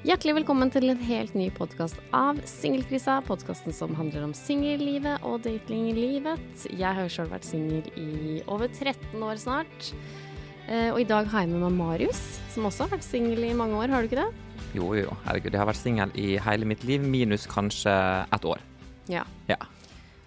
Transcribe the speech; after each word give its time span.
Hjertelig 0.00 0.32
velkommen 0.38 0.70
til 0.72 0.86
en 0.88 1.00
helt 1.04 1.34
ny 1.36 1.50
podkast 1.52 1.98
av 2.16 2.38
Singelkrisa. 2.48 3.18
Podkasten 3.26 3.74
som 3.76 3.92
handler 3.98 4.24
om 4.24 4.32
singellivet 4.36 5.20
og 5.28 5.42
datinglivet. 5.44 6.64
Jeg 6.72 6.96
har 6.96 7.10
sjøl 7.12 7.28
vært 7.28 7.44
singel 7.44 7.84
i 8.00 8.40
over 8.48 8.70
13 8.72 9.20
år 9.20 9.40
snart. 9.42 9.90
Eh, 10.70 10.88
Og 10.94 11.02
i 11.02 11.08
dag 11.08 11.28
har 11.28 11.44
jeg 11.44 11.52
med 11.52 11.60
meg 11.66 11.76
Marius, 11.76 12.22
som 12.54 12.64
også 12.68 12.86
har 12.86 12.94
vært 12.96 13.04
singel 13.04 13.44
i 13.44 13.52
mange 13.56 13.76
år, 13.76 13.92
har 13.92 14.00
du 14.00 14.08
ikke 14.08 14.22
det? 14.24 14.30
Jo, 14.78 14.88
jo, 14.96 15.12
herregud. 15.26 15.52
Jeg 15.52 15.60
har 15.60 15.68
vært 15.68 15.82
singel 15.82 16.12
i 16.16 16.38
hele 16.38 16.64
mitt 16.64 16.84
liv, 16.88 17.02
minus 17.04 17.44
kanskje 17.50 17.92
ett 18.32 18.44
år. 18.48 18.60
Ja. 19.10 19.24
Ja. 19.50 19.58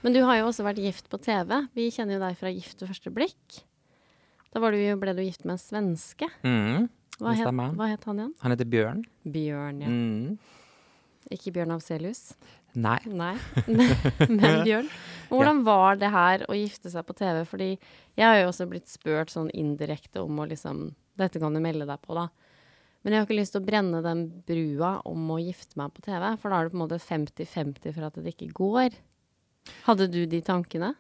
Men 0.04 0.14
du 0.14 0.22
har 0.28 0.38
jo 0.38 0.50
også 0.52 0.66
vært 0.68 0.84
gift 0.84 1.10
på 1.10 1.18
TV. 1.18 1.64
Vi 1.74 1.90
kjenner 1.90 2.20
jo 2.20 2.26
deg 2.28 2.38
fra 2.38 2.52
Gift 2.52 2.82
ved 2.84 2.92
første 2.92 3.10
blikk. 3.16 3.62
Da 4.54 4.60
var 4.62 4.76
du, 4.76 4.82
ble 5.00 5.14
du 5.16 5.24
gift 5.24 5.46
med 5.48 5.56
en 5.56 5.64
svenske. 5.64 6.28
Mm, 6.44 6.90
Hva 7.22 7.36
het, 7.38 7.48
hva 7.78 7.88
het 7.92 8.06
han 8.10 8.20
igjen? 8.20 8.34
Han 8.42 8.54
heter 8.56 8.70
Bjørn. 8.70 9.04
Bjørn, 9.36 9.82
ja. 9.84 9.92
Mm. 9.92 10.38
Ikke 11.34 11.54
Bjørn 11.56 11.74
Afselius. 11.76 12.34
Nei. 12.74 12.98
Nei, 13.06 13.36
men 14.30 14.64
Bjørn. 14.66 14.90
Hvordan 15.30 15.62
var 15.68 16.00
det 16.02 16.10
her 16.14 16.46
å 16.50 16.58
gifte 16.58 16.90
seg 16.94 17.06
på 17.06 17.16
TV? 17.18 17.44
Fordi 17.50 17.70
jeg 17.74 18.26
har 18.26 18.40
jo 18.42 18.50
også 18.50 18.68
blitt 18.70 18.90
spurt 18.90 19.34
sånn 19.34 19.52
indirekte 19.54 20.24
om 20.26 20.42
å 20.42 20.50
liksom 20.50 20.90
Dette 21.14 21.38
kan 21.38 21.54
du 21.54 21.60
melde 21.62 21.86
deg 21.86 22.00
på, 22.02 22.16
da. 22.18 22.32
Men 23.04 23.14
jeg 23.14 23.22
har 23.22 23.28
ikke 23.28 23.36
lyst 23.38 23.54
til 23.54 23.62
å 23.62 23.68
brenne 23.68 24.00
den 24.02 24.24
brua 24.48 24.96
om 25.06 25.28
å 25.30 25.38
gifte 25.38 25.78
meg 25.78 25.92
på 25.94 26.02
TV, 26.02 26.24
for 26.42 26.50
da 26.50 26.58
er 26.58 26.66
det 26.66 26.74
på 26.74 26.80
en 26.80 26.82
måte 26.82 26.98
50-50 27.04 27.94
for 27.94 28.08
at 28.08 28.18
det 28.18 28.34
ikke 28.34 28.48
går. 28.58 28.96
Hadde 29.86 30.08
du 30.10 30.24
de 30.32 30.40
tankene? 30.42 30.94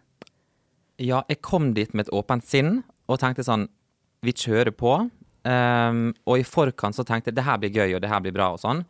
Ja, 1.02 1.24
jeg 1.32 1.42
kom 1.42 1.72
dit 1.74 1.96
med 1.96 2.06
et 2.06 2.14
åpent 2.14 2.46
sinn 2.46 2.84
og 3.10 3.18
tenkte 3.24 3.46
sånn 3.48 3.66
Vi 4.24 4.36
kjører 4.38 4.72
på. 4.78 4.92
Ehm, 5.50 6.08
og 6.28 6.40
i 6.40 6.48
forkant 6.48 6.96
så 6.96 7.06
tenkte 7.08 7.32
jeg 7.32 7.40
det 7.40 7.46
her 7.48 7.60
blir 7.62 7.74
gøy, 7.74 7.96
og 7.98 8.02
det 8.04 8.12
her 8.12 8.24
blir 8.24 8.36
bra, 8.36 8.54
og 8.56 8.62
sånn. 8.64 8.84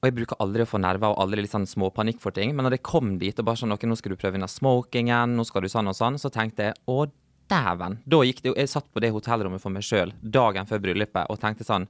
Og 0.00 0.08
jeg 0.08 0.16
bruker 0.16 0.40
aldri 0.40 0.64
å 0.64 0.68
få 0.68 0.80
nerver 0.80 1.12
og 1.12 1.20
aldri 1.20 1.44
litt 1.44 1.52
sånn 1.52 1.68
småpanikk 1.68 2.22
for 2.22 2.32
ting. 2.32 2.54
Men 2.56 2.64
når 2.66 2.78
jeg 2.78 2.86
kom 2.88 3.18
dit 3.20 3.36
og 3.36 3.46
bare 3.46 3.60
sånn 3.60 3.72
nå 3.74 3.98
skal 3.98 4.14
du 4.14 4.16
prøve 4.16 4.38
denne 4.38 4.48
smokingen, 4.48 5.36
nå 5.36 5.44
skal 5.44 5.66
du 5.66 5.68
sånn 5.72 5.92
og 5.92 5.96
sånn, 5.98 6.16
så 6.20 6.32
tenkte 6.32 6.70
jeg 6.70 6.78
å 6.88 7.04
dæven. 7.50 7.98
Da 8.08 8.22
gikk 8.24 8.42
det 8.42 8.52
jo 8.52 8.56
Jeg 8.56 8.70
satt 8.72 8.88
på 8.94 9.02
det 9.02 9.12
hotellrommet 9.12 9.60
for 9.60 9.74
meg 9.74 9.84
sjøl 9.84 10.14
dagen 10.22 10.68
før 10.70 10.82
bryllupet 10.86 11.30
og 11.30 11.40
tenkte 11.42 11.66
sånn 11.66 11.88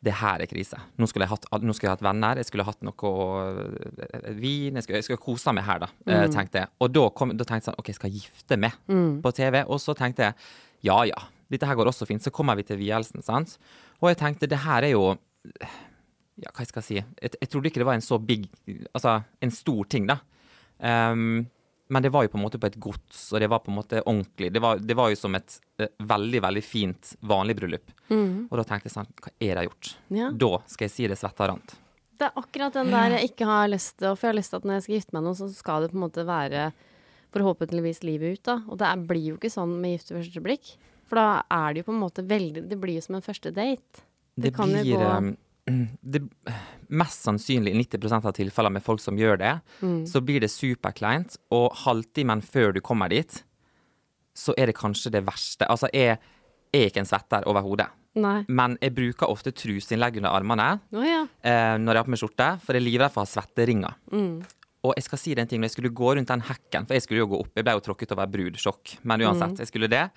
det 0.00 0.14
her 0.16 0.40
er 0.40 0.48
krise. 0.48 0.78
Nå 0.96 1.04
skulle 1.10 1.26
jeg 1.26 1.34
hatt, 1.34 1.44
skulle 1.44 1.90
jeg 1.90 1.92
hatt 1.92 2.04
venner, 2.04 2.38
jeg 2.40 2.48
skulle 2.48 2.64
hatt 2.64 2.80
noe 2.88 3.10
øh, 3.52 4.30
vin 4.40 4.78
Jeg 4.78 4.86
skulle, 4.86 5.00
jeg 5.02 5.04
skulle 5.04 5.20
kose 5.20 5.52
meg 5.52 5.66
her, 5.66 5.82
da, 5.82 5.90
mm. 6.08 6.30
tenkte 6.32 6.62
jeg. 6.62 6.72
Og 6.80 6.94
da, 6.94 7.02
kom, 7.12 7.34
da 7.36 7.44
tenkte 7.44 7.60
jeg 7.60 7.66
sånn 7.68 7.82
OK, 7.82 7.90
jeg 7.92 7.98
skal 7.98 8.14
gifte 8.14 8.58
meg 8.64 8.78
på 9.20 9.34
TV. 9.36 9.60
Og 9.68 9.82
så 9.84 9.92
tenkte 9.98 10.30
jeg 10.30 10.48
ja 10.88 10.96
ja, 11.10 11.20
dette 11.50 11.68
her 11.68 11.78
går 11.78 11.90
også 11.90 12.08
fint. 12.08 12.22
Så 12.24 12.32
kommer 12.34 12.58
vi 12.58 12.66
til 12.66 12.80
vielsen, 12.80 13.24
sant. 13.26 13.56
Og 14.00 14.10
jeg 14.12 14.20
tenkte 14.22 14.48
det 14.50 14.62
her 14.64 14.86
er 14.86 14.94
jo 14.94 15.14
Ja, 16.40 16.48
hva 16.54 16.62
jeg 16.62 16.70
skal 16.70 16.84
si. 16.84 16.98
Jeg, 17.00 17.32
jeg 17.36 17.48
trodde 17.52 17.68
ikke 17.68 17.82
det 17.82 17.88
var 17.88 17.98
en 17.98 18.04
så 18.04 18.16
big 18.20 18.46
Altså 18.94 19.18
en 19.42 19.52
stor 19.52 19.88
ting, 19.92 20.06
da. 20.08 20.20
Um, 20.80 21.42
men 21.90 22.04
det 22.04 22.12
var 22.14 22.24
jo 22.24 22.30
på 22.32 22.38
en 22.38 22.44
måte 22.44 22.60
på 22.62 22.68
et 22.70 22.78
gods, 22.80 23.24
og 23.34 23.42
det 23.42 23.48
var 23.50 23.60
på 23.64 23.72
en 23.72 23.76
måte 23.80 24.00
ordentlig. 24.04 24.52
Det 24.54 24.62
var, 24.62 24.78
det 24.78 24.94
var 24.96 25.10
jo 25.10 25.18
som 25.18 25.34
et 25.34 25.56
uh, 25.82 25.88
veldig, 26.06 26.40
veldig 26.46 26.62
fint 26.62 27.14
vanlig 27.26 27.56
bryllup. 27.58 27.92
Og 28.14 28.54
da 28.60 28.64
tenkte 28.64 28.88
jeg 28.88 28.94
sånn, 28.94 29.10
hva 29.18 29.32
er 29.32 29.40
det 29.40 29.48
jeg 29.50 29.58
har 29.58 29.68
gjort? 29.68 29.90
Ja. 30.20 30.28
Da 30.44 30.52
skal 30.70 30.86
jeg 30.86 30.94
si 30.94 31.08
det 31.10 31.18
svetta 31.18 31.50
rant. 31.50 31.74
Det 32.20 32.28
er 32.28 32.36
akkurat 32.36 32.76
den 32.76 32.92
der 32.92 33.16
jeg 33.16 33.30
ikke 33.30 33.48
har 33.48 33.68
lyst 33.72 33.96
til, 33.98 34.12
for 34.12 34.28
jeg 34.28 34.34
har 34.34 34.38
lyst 34.38 34.52
til 34.52 34.60
at 34.60 34.68
når 34.68 34.76
jeg 34.76 34.84
skal 34.86 34.96
gifte 34.98 35.16
meg 35.16 35.22
noen, 35.24 35.38
så 35.38 35.50
skal 35.56 35.82
det 35.82 35.90
på 35.90 35.98
en 35.98 36.04
måte 36.04 36.24
være 36.28 36.64
forhåpentligvis 37.34 38.02
livet 38.04 38.38
ut, 38.38 38.42
da. 38.48 38.56
Og 38.68 38.80
det 38.80 38.88
er, 38.88 39.04
blir 39.10 39.26
jo 39.30 39.38
ikke 39.38 39.52
sånn 39.52 39.72
med 39.80 39.94
gift 39.96 40.12
ved 40.12 40.20
første 40.20 40.42
blikk. 40.44 40.72
For 41.10 41.18
da 41.18 41.42
er 41.50 41.74
det 41.74 41.82
jo 41.82 41.88
på 41.90 41.94
en 41.96 42.02
måte 42.04 42.22
veldig 42.30 42.62
Det 42.70 42.78
blir 42.78 43.00
jo 43.00 43.02
som 43.02 43.16
en 43.18 43.24
første 43.26 43.50
date. 43.54 44.04
Det, 44.38 44.52
Det 44.52 44.54
blir 44.54 44.84
gå 44.94 45.00
ehm, 45.10 45.30
det, 46.14 46.22
Mest 46.90 47.26
sannsynlig 47.26 47.74
i 47.74 47.80
90% 47.84 48.26
av 48.30 48.34
tilfellene 48.34 48.78
med 48.78 48.82
folk 48.86 49.02
som 49.02 49.18
gjør 49.18 49.38
det, 49.42 49.52
Mm. 49.82 50.04
så 50.06 50.20
blir 50.24 50.40
det 50.42 50.50
superkleint. 50.50 51.36
Og 51.54 51.70
halvtimen 51.84 52.42
før 52.42 52.72
du 52.74 52.80
kommer 52.80 53.08
dit, 53.12 53.42
så 54.34 54.54
er 54.58 54.66
det 54.70 54.74
kanskje 54.78 55.12
det 55.14 55.24
verste. 55.26 55.66
Altså, 55.70 55.90
jeg 55.94 56.16
er 56.72 56.86
ikke 56.88 57.02
en 57.02 57.06
svetter 57.10 57.46
overhodet. 57.50 57.88
Nei. 58.18 58.44
Men 58.48 58.76
jeg 58.82 58.94
bruker 58.96 59.30
ofte 59.30 59.52
truseinnlegg 59.54 60.16
under 60.18 60.30
armene 60.34 60.80
oh, 60.90 61.04
ja. 61.06 61.20
eh, 61.46 61.76
når 61.78 61.94
jeg 61.94 62.00
har 62.00 62.08
på 62.08 62.10
meg 62.16 62.22
skjorte, 62.24 62.48
for 62.64 62.74
jeg 62.74 62.82
er 62.82 62.86
livredd 62.88 63.12
for 63.14 63.22
å 63.22 63.26
ha 63.26 63.30
svetteringer. 63.30 63.94
Mm. 64.10 64.32
Og 64.82 64.94
jeg 64.96 65.04
skal 65.06 65.20
si 65.22 65.34
den 65.38 65.46
ting, 65.46 65.60
når 65.62 65.70
jeg 65.70 65.76
skulle 65.76 65.92
gå 65.94 66.14
rundt 66.16 66.30
den 66.32 66.42
hekken, 66.48 66.86
for 66.88 66.96
jeg 66.98 67.04
skulle 67.06 67.22
jo 67.22 67.28
gå 67.30 67.38
opp, 67.44 67.52
jeg 67.54 67.66
ble 67.68 67.76
jo 67.76 67.84
tråkket 67.86 68.14
over 68.16 68.30
brudsjokk, 68.32 68.96
men 69.06 69.22
uansett, 69.28 69.60
jeg 69.62 69.70
skulle 69.70 69.90
det. 69.92 70.08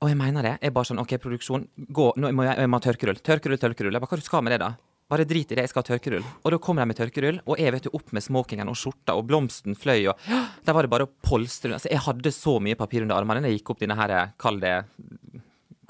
Og 0.00 0.08
jeg 0.08 0.16
mener 0.16 0.46
det. 0.46 0.54
Jeg 0.64 0.72
bare 0.72 0.88
sånn, 0.88 1.00
OK, 1.02 1.16
produksjon, 1.20 1.66
gå, 1.92 2.06
nå 2.16 2.30
må 2.32 2.46
jeg, 2.46 2.56
jeg 2.62 2.70
må 2.72 2.78
ha 2.78 2.84
tørkerull. 2.86 3.18
Tørkerull, 3.20 3.58
tørkerull. 3.60 3.92
Jeg 3.92 4.00
bare, 4.00 4.14
hva 4.14 4.20
du 4.22 4.24
skal 4.24 4.44
med 4.46 4.54
det, 4.54 4.60
da? 4.62 4.70
Bare 5.10 5.26
drit 5.26 5.50
i 5.50 5.56
det, 5.58 5.64
jeg 5.66 5.72
skal 5.72 5.82
ha 5.82 5.88
tørkerull. 5.90 6.24
Og 6.46 6.54
da 6.54 6.58
kommer 6.62 6.84
de 6.86 6.92
med 6.92 6.96
tørkerull, 7.00 7.40
og 7.44 7.58
jeg 7.60 7.74
vet 7.74 7.88
jo 7.88 7.92
opp 7.98 8.12
med 8.16 8.22
smokingen 8.24 8.70
og 8.70 8.78
skjorta, 8.78 9.16
og 9.18 9.26
blomsten 9.28 9.74
fløy, 9.76 10.06
og 10.12 10.28
der 10.64 10.76
var 10.76 10.86
det 10.86 10.92
bare 10.92 11.08
å 11.08 11.12
polstre. 11.26 11.74
Altså, 11.76 11.90
jeg 11.90 12.00
hadde 12.06 12.32
så 12.32 12.56
mye 12.62 12.78
papir 12.78 13.02
under 13.04 13.18
armene 13.18 13.42
da 13.44 13.50
jeg 13.50 13.58
gikk 13.60 13.74
opp 13.74 13.82
denne 13.82 13.98
her, 13.98 14.14
kall 14.40 14.60
det 14.62 14.76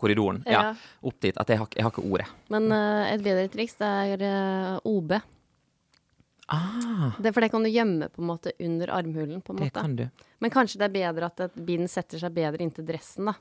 korridoren, 0.01 0.41
ja, 0.49 0.63
Ja. 0.71 0.75
opp 1.05 1.21
dit, 1.21 1.37
at 1.37 1.53
jeg 1.53 1.61
har, 1.61 1.69
jeg 1.77 1.85
har 1.85 1.93
ikke 1.93 2.07
ordet. 2.11 2.27
Men 2.49 2.71
uh, 2.73 3.05
et 3.13 3.21
bedre 3.23 3.47
triks, 3.53 3.77
det 3.77 3.91
er 4.17 4.25
uh, 4.25 4.81
OB. 4.89 5.13
Ah, 6.51 7.13
Det, 7.23 7.31
for 7.33 7.41
det 7.45 7.51
kan 7.53 7.63
du 7.63 7.71
gjemme 7.71 8.09
på 8.11 8.21
en 8.23 8.27
måte 8.27 8.51
under 8.59 8.91
armhulen, 8.91 9.41
på 9.41 9.53
en 9.53 9.61
det 9.61 9.69
måte. 9.69 9.81
kan 9.85 9.93
du. 9.97 10.09
Men 10.43 10.51
kanskje 10.51 10.81
det 10.81 10.89
er 10.89 10.95
bedre 10.97 11.27
at 11.31 11.41
et 11.47 11.55
bind 11.67 11.87
setter 11.91 12.19
seg 12.19 12.33
bedre 12.35 12.59
inntil 12.65 12.85
dressen, 12.89 13.29
da. 13.31 13.35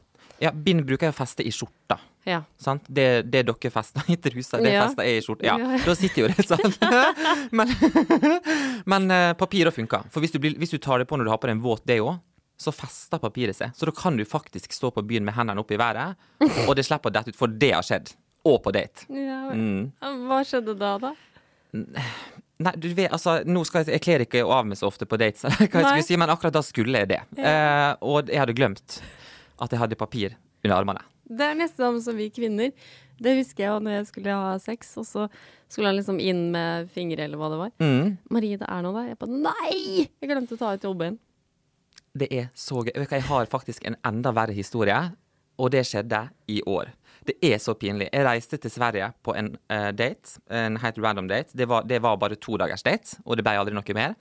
Ja, 0.43 0.51
bind 0.51 0.85
bruker 0.85 1.07
jeg 1.09 1.15
å 1.15 1.17
feste 1.17 1.43
i 1.47 1.51
skjorta. 1.51 1.97
Ja. 2.27 2.43
Sant? 2.59 2.83
Det, 2.87 3.23
det 3.31 3.45
dere 3.47 3.71
fester 3.73 4.03
i 4.11 4.17
trusa, 4.21 4.59
det 4.61 4.73
Ja. 4.75 4.85
fester 4.87 5.07
jeg 5.07 5.17
i 5.17 5.25
skjorta. 5.25 5.45
Ja, 5.47 5.57
Ja. 5.57 5.79
da 5.85 5.95
sitter 5.95 6.21
jo 6.21 6.27
det 6.27 6.45
sånn. 6.45 6.75
men 7.57 7.67
men 8.85 9.09
uh, 9.11 9.33
papiret 9.39 9.73
funker. 9.73 10.05
For 10.11 10.21
hvis 10.21 10.31
du, 10.35 10.39
blir, 10.43 10.53
hvis 10.59 10.69
du 10.75 10.77
tar 10.77 10.99
det 11.01 11.07
på 11.09 11.17
når 11.17 11.25
du 11.25 11.31
har 11.33 11.39
på 11.41 11.47
deg 11.49 11.57
en 11.57 11.63
våt 11.63 11.85
deo, 11.89 12.19
så 12.59 12.73
fester 12.75 13.17
papiret 13.23 13.55
seg. 13.55 13.71
Så 13.73 13.87
da 13.87 13.93
kan 13.95 14.17
du 14.19 14.25
faktisk 14.27 14.73
stå 14.75 14.91
på 14.91 15.01
byen 15.07 15.23
med 15.25 15.33
hendene 15.33 15.63
opp 15.63 15.71
i 15.71 15.79
været, 15.79 16.15
og 16.67 16.75
det 16.75 16.83
slipper 16.85 17.09
å 17.09 17.13
dette 17.15 17.31
ut, 17.31 17.39
for 17.39 17.47
det 17.47 17.71
har 17.73 17.81
skjedd. 17.87 18.11
Og 18.45 18.61
på 18.63 18.71
date. 18.71 19.07
Mm. 19.09 19.89
Hva 20.27 20.43
skjedde 20.47 20.75
da, 20.79 20.93
da? 20.99 21.15
Nei, 22.59 22.73
du 22.75 22.89
vet, 22.91 23.07
altså, 23.15 23.37
nå 23.47 23.61
skal 23.67 23.85
jeg, 23.85 23.95
jeg 23.95 24.03
kler 24.03 24.23
ikke 24.25 24.41
av 24.43 24.65
meg 24.67 24.75
så 24.75 24.89
ofte 24.89 25.07
på 25.07 25.19
dates, 25.19 25.45
hva 25.47 25.63
jeg 25.63 25.69
skulle 25.71 26.07
si, 26.09 26.17
men 26.19 26.31
akkurat 26.33 26.57
da 26.57 26.63
skulle 26.65 27.03
jeg 27.05 27.11
det. 27.13 27.21
Eh, 27.39 27.91
og 28.03 28.27
jeg 28.27 28.41
hadde 28.41 28.55
glemt 28.57 28.97
at 29.63 29.71
jeg 29.71 29.79
hadde 29.79 29.99
papir 29.99 30.35
under 30.65 30.75
armene. 30.75 31.05
Det 31.29 31.45
er 31.45 31.55
nesten 31.55 32.01
som 32.03 32.17
vi 32.17 32.27
kvinner. 32.33 32.73
Det 33.19 33.35
husker 33.37 33.63
jeg 33.63 33.85
når 33.85 33.97
jeg 33.99 34.09
skulle 34.09 34.35
ha 34.41 34.51
sex, 34.59 34.91
og 34.99 35.07
så 35.07 35.29
skulle 35.69 35.91
han 35.91 35.99
liksom 35.99 36.19
inn 36.19 36.49
med 36.51 36.91
fingre, 36.91 37.27
eller 37.27 37.39
hva 37.39 37.51
det 37.53 37.61
var. 37.61 37.73
Mm. 37.79 38.17
Marie, 38.33 38.59
det 38.59 38.67
er 38.67 38.83
noe 38.83 38.95
der. 38.97 39.09
Jeg 39.13 39.19
bare 39.21 39.41
nei! 39.47 40.05
Jeg 40.07 40.31
glemte 40.31 40.57
å 40.57 40.59
ta 40.59 40.73
ut 40.75 40.87
jobben. 40.89 41.19
Det 42.19 42.27
er 42.33 42.49
så 42.57 42.83
gøy. 42.83 42.95
Jeg 43.05 43.27
har 43.29 43.51
faktisk 43.51 43.85
en 43.87 43.95
enda 44.07 44.33
verre 44.35 44.55
historie, 44.57 44.99
og 45.59 45.71
det 45.75 45.85
skjedde 45.87 46.25
i 46.51 46.59
år. 46.67 46.91
Det 47.29 47.35
er 47.45 47.59
så 47.61 47.75
pinlig. 47.77 48.07
Jeg 48.13 48.25
reiste 48.25 48.57
til 48.63 48.71
Sverige 48.73 49.11
på 49.25 49.35
en 49.37 49.51
uh, 49.69 49.91
date, 49.93 50.39
en 50.49 50.79
helt 50.81 50.97
random 51.03 51.27
date. 51.29 51.53
Det 51.57 51.67
var, 51.69 51.85
det 51.85 52.01
var 52.01 52.17
bare 52.21 52.39
to 52.41 52.57
dagers 52.57 52.81
date, 52.85 53.19
og 53.25 53.37
det 53.37 53.45
ble 53.45 53.53
aldri 53.59 53.75
noe 53.77 53.95
mer. 53.97 54.15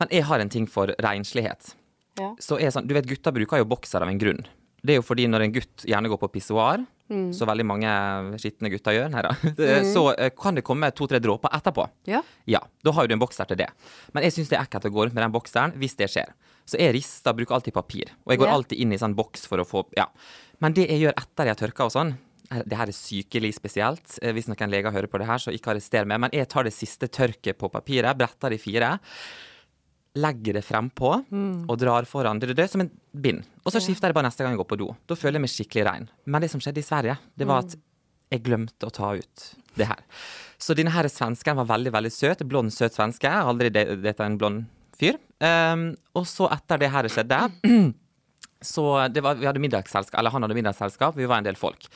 Men 0.00 0.12
jeg 0.14 0.24
har 0.30 0.40
en 0.44 0.52
ting 0.52 0.68
for 0.70 0.92
renslighet. 1.02 1.74
Ja. 2.20 2.30
Så 2.42 2.58
er 2.60 2.70
sånn, 2.74 2.86
du 2.88 2.94
vet, 2.96 3.08
Gutter 3.10 3.34
bruker 3.34 3.60
jo 3.62 3.66
bokser 3.68 4.04
av 4.04 4.08
en 4.12 4.20
grunn. 4.20 4.44
Det 4.80 4.94
er 4.94 5.00
jo 5.00 5.04
fordi 5.04 5.26
når 5.28 5.42
en 5.44 5.52
gutt 5.58 5.82
gjerne 5.84 6.08
går 6.08 6.20
på 6.22 6.30
pissoar, 6.38 6.86
så 7.34 7.42
veldig 7.48 7.64
mange 7.66 7.90
skitne 8.38 8.70
gutter 8.70 8.94
gjør, 8.94 9.10
da, 9.26 9.32
det- 9.58 9.80
så 9.90 10.04
eh, 10.14 10.30
kan 10.30 10.54
det 10.56 10.62
komme 10.64 10.88
to-tre 10.94 11.18
dråper 11.20 11.50
etterpå. 11.58 11.88
Ja. 12.08 12.20
Ja, 12.48 12.60
da 12.86 12.92
har 12.94 13.04
jo 13.04 13.10
du 13.10 13.16
en 13.16 13.22
bokser 13.24 13.48
til 13.50 13.58
det. 13.60 13.66
Men 14.14 14.22
jeg 14.24 14.36
syns 14.36 14.48
det 14.52 14.56
er 14.60 14.62
ekkelt 14.68 14.86
å 14.86 14.92
gå 14.94 15.02
rundt 15.08 15.16
med 15.18 15.24
den 15.26 15.34
bokseren 15.34 15.74
hvis 15.80 15.98
det 15.98 16.06
skjer. 16.14 16.30
Så 16.70 16.78
jeg 16.78 16.94
rister, 16.94 17.34
bruker 17.34 17.56
alltid 17.58 17.74
papir. 17.74 18.12
Og 18.24 18.30
jeg 18.36 18.40
går 18.44 18.48
Ja. 18.52 18.54
alltid 18.60 18.78
inn 18.84 18.94
i 18.94 19.00
sånn 19.02 19.16
boks 19.18 19.42
for 19.50 19.58
å 19.58 19.66
få 19.66 19.82
Ja. 19.98 20.06
Men 20.60 20.74
det 20.76 20.88
jeg 20.90 21.00
gjør 21.06 21.16
etter 21.16 21.48
jeg 21.48 21.56
har 21.56 21.60
tørka 21.62 21.86
og 21.88 21.94
sånn 21.94 22.16
det 22.50 22.74
her 22.74 22.90
er 22.90 22.96
sykelig 22.96 23.52
spesielt. 23.54 24.16
Eh, 24.18 24.32
Hvis 24.34 24.48
noen 24.50 24.72
leger 24.72 24.90
hører 24.90 25.06
på 25.06 25.20
det 25.22 25.28
her, 25.28 25.38
så 25.38 25.52
ikke 25.54 25.70
arrester 25.70 26.08
meg. 26.08 26.18
Men 26.24 26.32
jeg 26.34 26.48
tar 26.50 26.66
det 26.66 26.72
siste 26.74 27.06
tørket 27.06 27.54
på 27.60 27.70
papiret, 27.70 28.16
bretter 28.18 28.50
det 28.50 28.58
i 28.58 28.64
fire. 28.64 28.96
legger 30.18 30.56
det 30.58 30.64
frempå 30.66 31.10
og 31.70 31.76
drar 31.78 32.02
foran 32.10 32.40
det, 32.42 32.56
det, 32.58 32.66
som 32.72 32.80
en 32.82 32.90
bind. 33.14 33.44
Og 33.62 33.70
så 33.70 33.78
skifter 33.78 34.08
jeg 34.08 34.10
det 34.10 34.16
bare 34.18 34.26
neste 34.26 34.42
gang 34.42 34.56
jeg 34.56 34.58
går 34.58 34.70
på 34.72 34.78
do. 34.80 34.88
Da 35.06 35.14
føler 35.14 35.38
jeg 35.38 35.44
meg 35.44 35.52
skikkelig 35.52 35.84
rein. 35.86 36.08
Men 36.26 36.42
det 36.42 36.50
som 36.50 36.58
skjedde 36.60 36.82
i 36.82 36.86
Sverige, 36.88 37.14
det 37.38 37.46
var 37.46 37.62
at 37.62 37.76
jeg 38.34 38.42
glemte 38.42 38.88
å 38.88 38.90
ta 38.90 39.12
ut 39.14 39.44
det 39.78 39.86
her. 39.86 40.02
Så 40.58 40.74
denne 40.74 40.90
her 40.90 41.06
svensken 41.06 41.54
var 41.56 41.70
veldig, 41.70 41.92
veldig 41.94 42.10
søt. 42.10 42.42
Blond, 42.42 42.74
søt 42.74 42.98
svenske. 42.98 43.30
Aldri 43.30 43.70
data 43.70 44.26
en 44.26 44.36
blond 44.40 44.66
fyr. 44.98 45.14
Um, 45.38 45.92
og 46.18 46.26
så, 46.26 46.50
etter 46.50 46.82
det 46.82 46.90
her 46.90 47.06
skjedde, 47.08 47.38
så 48.60 49.08
det 49.08 49.22
var, 49.24 49.38
vi 49.40 49.48
hadde 49.48 49.62
middagsselskap, 49.62 50.18
eller 50.20 50.34
han 50.34 50.44
hadde 50.46 50.56
middagsselskap, 50.58 51.16
vi 51.16 51.28
var 51.28 51.40
en 51.40 51.48
del 51.48 51.58
folk. 51.58 51.86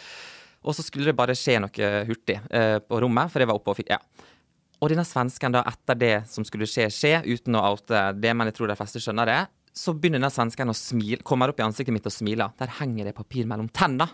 Og 0.64 0.76
så 0.76 0.84
skulle 0.84 1.10
det 1.10 1.16
bare 1.18 1.36
skje 1.36 1.58
noe 1.60 1.90
hurtig 2.08 2.38
eh, 2.50 2.78
på 2.80 3.00
rommet, 3.04 3.32
for 3.32 3.42
jeg 3.42 3.50
var 3.50 3.60
oppe 3.60 3.74
og 3.74 3.80
fikk 3.82 3.92
Ja. 3.92 4.00
Og 4.82 4.90
denne 4.90 5.04
svensken, 5.06 5.54
da, 5.54 5.62
etter 5.70 5.96
det 5.96 6.14
som 6.28 6.44
skulle 6.44 6.66
skje, 6.68 6.90
skje, 6.92 7.12
uten 7.24 7.56
å 7.56 7.62
oute 7.70 8.00
det, 8.20 8.32
men 8.36 8.50
jeg 8.50 8.56
tror 8.58 8.68
de 8.68 8.76
fleste 8.76 9.00
skjønner 9.00 9.30
det, 9.30 9.36
så 9.74 9.94
begynner 9.94 10.20
denne 10.20 10.32
svensken 10.34 10.68
å 10.68 10.74
smile, 10.76 11.22
kommer 11.24 11.50
opp 11.50 11.62
i 11.62 11.64
ansiktet 11.64 11.94
mitt 11.94 12.08
og 12.10 12.12
smiler. 12.12 12.52
Der 12.60 12.74
henger 12.80 13.08
det 13.08 13.14
papir 13.16 13.48
mellom 13.48 13.70
tenna 13.72 14.10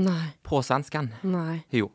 Nei. 0.00 0.32
på 0.42 0.58
svensken. 0.64 1.12
Nei. 1.28 1.60
Jo. 1.76 1.92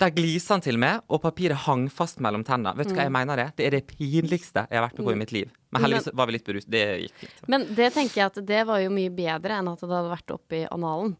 Der 0.00 0.12
gliste 0.16 0.54
han 0.56 0.62
til 0.64 0.78
meg, 0.80 1.02
og 1.12 1.20
papiret 1.20 1.66
hang 1.66 1.82
fast 1.92 2.22
mellom 2.24 2.40
tennene. 2.46 2.72
Vet 2.78 2.88
du 2.88 2.94
hva 2.96 3.04
jeg 3.04 3.12
mener 3.12 3.36
det? 3.36 3.48
Det 3.58 3.66
er 3.68 3.74
det 3.76 3.82
pinligste 3.90 4.62
jeg 4.70 4.78
har 4.78 4.86
vært 4.86 4.96
med 4.96 5.08
på 5.10 5.12
i 5.12 5.18
mitt 5.20 5.34
liv. 5.36 5.50
Men 5.74 5.84
heldigvis 5.84 6.14
var 6.16 6.30
vi 6.30 6.36
litt 6.38 6.46
beruset. 6.46 6.70
Det 6.72 6.84
gikk 7.02 7.18
fint. 7.24 7.42
Men 7.52 7.66
det 7.76 7.90
tenker 7.96 8.22
jeg 8.22 8.30
at 8.30 8.38
det 8.48 8.62
var 8.70 8.80
jo 8.80 8.94
mye 8.94 9.12
bedre 9.12 9.58
enn 9.60 9.68
at 9.68 9.84
det 9.84 9.92
hadde 9.92 10.14
vært 10.14 10.34
oppi 10.34 10.62
analen. 10.72 11.12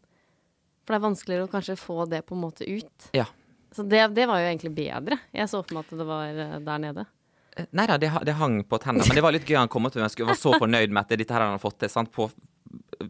For 0.81 0.95
det 0.95 0.97
er 0.97 1.05
vanskeligere 1.05 1.45
å 1.45 1.51
kanskje 1.51 1.77
få 1.77 2.07
det 2.09 2.23
på 2.25 2.33
en 2.35 2.41
måte 2.41 2.65
ut. 2.65 3.09
Ja. 3.13 3.27
Så 3.71 3.85
det, 3.87 4.01
det 4.17 4.25
var 4.27 4.41
jo 4.41 4.49
egentlig 4.49 4.73
bedre. 4.75 5.19
Jeg 5.31 5.47
så 5.51 5.61
for 5.61 5.77
meg 5.77 5.85
at 5.85 5.99
det 6.01 6.07
var 6.09 6.41
eh, 6.45 6.55
der 6.65 6.81
nede. 6.83 7.05
Eh, 7.55 7.67
Nei 7.77 7.85
da, 7.87 7.99
det, 8.01 8.09
det 8.27 8.35
hang 8.39 8.63
på 8.67 8.81
tennene. 8.81 9.05
Men 9.07 9.19
det 9.19 9.23
var 9.23 9.35
litt 9.37 9.47
gøy 9.47 9.59
han 9.61 9.69
kom 9.71 9.87
opp 9.87 9.93
til 9.93 10.01
meg. 10.03 10.17
Jeg 10.17 10.27
var 10.27 10.39
så 10.41 10.57
fornøyd 10.57 10.89
med 10.89 11.05
at 11.05 11.13
dette 11.21 11.37
her 11.37 11.45
han 11.45 11.53
hadde 11.53 11.63
fått 11.63 11.77
til 11.85 11.93
sant, 11.93 12.11
på 12.11 12.27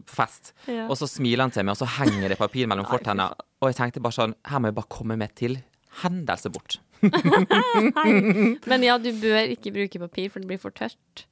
fest. 0.08 0.52
Ja. 0.70 0.86
Og 0.88 0.96
så 1.00 1.08
smiler 1.10 1.46
han 1.46 1.54
til 1.54 1.64
meg, 1.66 1.74
og 1.76 1.80
så 1.82 1.88
henger 2.00 2.32
det 2.32 2.38
papir 2.40 2.70
mellom 2.70 2.86
fortennene. 2.92 3.32
Og 3.62 3.70
jeg 3.70 3.78
tenkte 3.78 4.02
bare 4.02 4.16
sånn 4.16 4.34
Her 4.48 4.58
må 4.62 4.70
jeg 4.72 4.78
bare 4.80 4.90
komme 4.92 5.16
meg 5.20 5.34
til 5.38 5.58
hendelse 6.02 6.50
bort. 6.52 6.78
Men 8.70 8.86
ja, 8.86 8.96
du 8.98 9.10
bør 9.20 9.52
ikke 9.52 9.72
bruke 9.74 10.00
papir, 10.06 10.30
for 10.32 10.42
det 10.42 10.48
blir 10.50 10.60
for 10.62 10.74
tørt. 10.74 11.26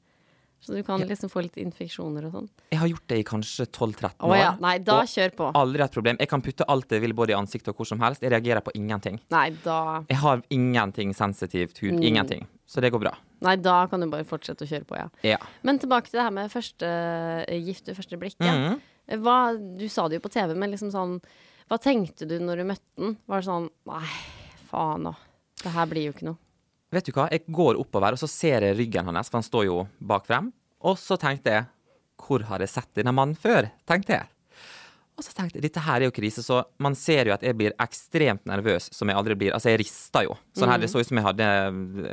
Så 0.61 0.75
du 0.77 0.83
kan 0.85 1.01
liksom 1.09 1.31
få 1.33 1.41
litt 1.47 1.57
infeksjoner 1.57 2.27
og 2.29 2.35
sånn. 2.35 2.49
Jeg 2.69 2.81
har 2.83 2.91
gjort 2.91 3.07
det 3.09 3.17
i 3.23 3.25
kanskje 3.25 3.65
12-13 3.73 4.11
Å 4.21 4.29
år. 4.29 4.35
ja. 4.37 4.51
Nei, 4.61 4.75
da 4.85 4.99
og 5.01 5.09
kjør 5.09 5.33
på. 5.39 5.47
Aldri 5.57 5.81
hatt 5.87 5.95
problem. 5.95 6.19
Jeg 6.21 6.29
kan 6.29 6.45
putte 6.45 6.67
alt 6.69 6.93
jeg 6.93 7.01
vil 7.01 7.15
både 7.17 7.33
i 7.33 7.37
ansiktet 7.39 7.73
og 7.73 7.81
hvor 7.81 7.89
som 7.89 8.03
helst. 8.05 8.21
Jeg 8.21 8.35
reagerer 8.35 8.61
på 8.67 8.75
ingenting. 8.77 9.17
Nei, 9.33 9.47
da 9.65 10.05
Jeg 10.11 10.21
har 10.21 10.43
ingenting 10.53 11.15
sensitivt 11.17 11.81
hud. 11.81 11.97
Mm. 11.97 12.05
Ingenting. 12.11 12.45
Så 12.69 12.85
det 12.85 12.93
går 12.93 13.01
bra. 13.07 13.15
Nei, 13.41 13.57
da 13.57 13.87
kan 13.89 14.03
du 14.03 14.09
bare 14.13 14.27
fortsette 14.29 14.67
å 14.67 14.69
kjøre 14.69 14.87
på, 14.89 14.99
ja. 14.99 15.09
Ja. 15.25 15.39
Men 15.67 15.81
tilbake 15.81 16.11
til 16.11 16.21
det 16.21 16.27
her 16.27 16.35
med 16.37 16.53
første 16.53 16.89
eh, 17.47 17.61
gift 17.65 17.89
ved 17.89 17.97
første 17.97 18.19
blikk. 18.21 18.37
Ja. 18.45 18.53
-hmm. 18.53 18.81
Hva, 19.25 19.39
du 19.57 19.89
sa 19.89 20.09
det 20.09 20.21
jo 20.21 20.27
på 20.27 20.33
TV, 20.33 20.55
men 20.55 20.71
liksom 20.71 20.93
sånn 20.95 21.21
Hva 21.71 21.79
tenkte 21.79 22.27
du 22.27 22.39
når 22.39 22.57
du 22.57 22.65
møtte 22.65 22.97
den? 22.97 23.17
Var 23.27 23.43
det 23.43 23.49
sånn 23.49 23.69
Nei, 23.91 24.07
faen 24.71 25.03
nå. 25.03 25.15
Det 25.63 25.73
her 25.75 25.87
blir 25.87 26.09
jo 26.09 26.13
ikke 26.15 26.29
noe. 26.31 26.39
Vet 26.91 27.07
du 27.07 27.13
hva, 27.13 27.29
jeg 27.31 27.45
går 27.47 27.79
oppover, 27.79 28.13
og 28.13 28.19
så 28.19 28.27
ser 28.27 28.65
jeg 28.67 28.77
ryggen 28.77 29.07
hans, 29.07 29.29
for 29.31 29.39
han 29.39 29.47
står 29.47 29.65
jo 29.69 29.89
bak 30.01 30.27
frem. 30.27 30.53
Og 30.83 30.99
så 30.99 31.19
tenkte 31.21 31.51
jeg 31.51 31.65
Hvor 32.21 32.43
har 32.43 32.61
jeg 32.61 32.69
sett 32.69 32.89
denne 32.95 33.13
mannen 33.13 33.37
før? 33.39 33.71
tenkte 33.87 34.13
jeg. 34.13 34.27
Og 35.21 35.25
så 35.27 35.35
tenkte 35.37 35.59
jeg, 35.59 35.67
dette 35.67 35.83
her 35.85 36.01
er 36.01 36.09
jo 36.09 36.15
krise, 36.17 36.41
så 36.41 36.63
man 36.81 36.95
ser 36.97 37.29
jo 37.29 37.35
at 37.35 37.43
jeg 37.45 37.53
blir 37.59 37.75
ekstremt 37.83 38.47
nervøs, 38.49 38.87
som 38.97 39.11
jeg 39.11 39.19
aldri 39.21 39.35
blir. 39.37 39.53
Altså, 39.53 39.69
jeg 39.69 39.83
rister 39.83 40.25
jo. 40.25 40.37
Sånn 40.57 40.73
her, 40.73 40.81
Det 40.81 40.89
så 40.89 41.03
ut 41.03 41.11
som 41.11 41.21
jeg 41.21 41.27
hadde 41.27 41.49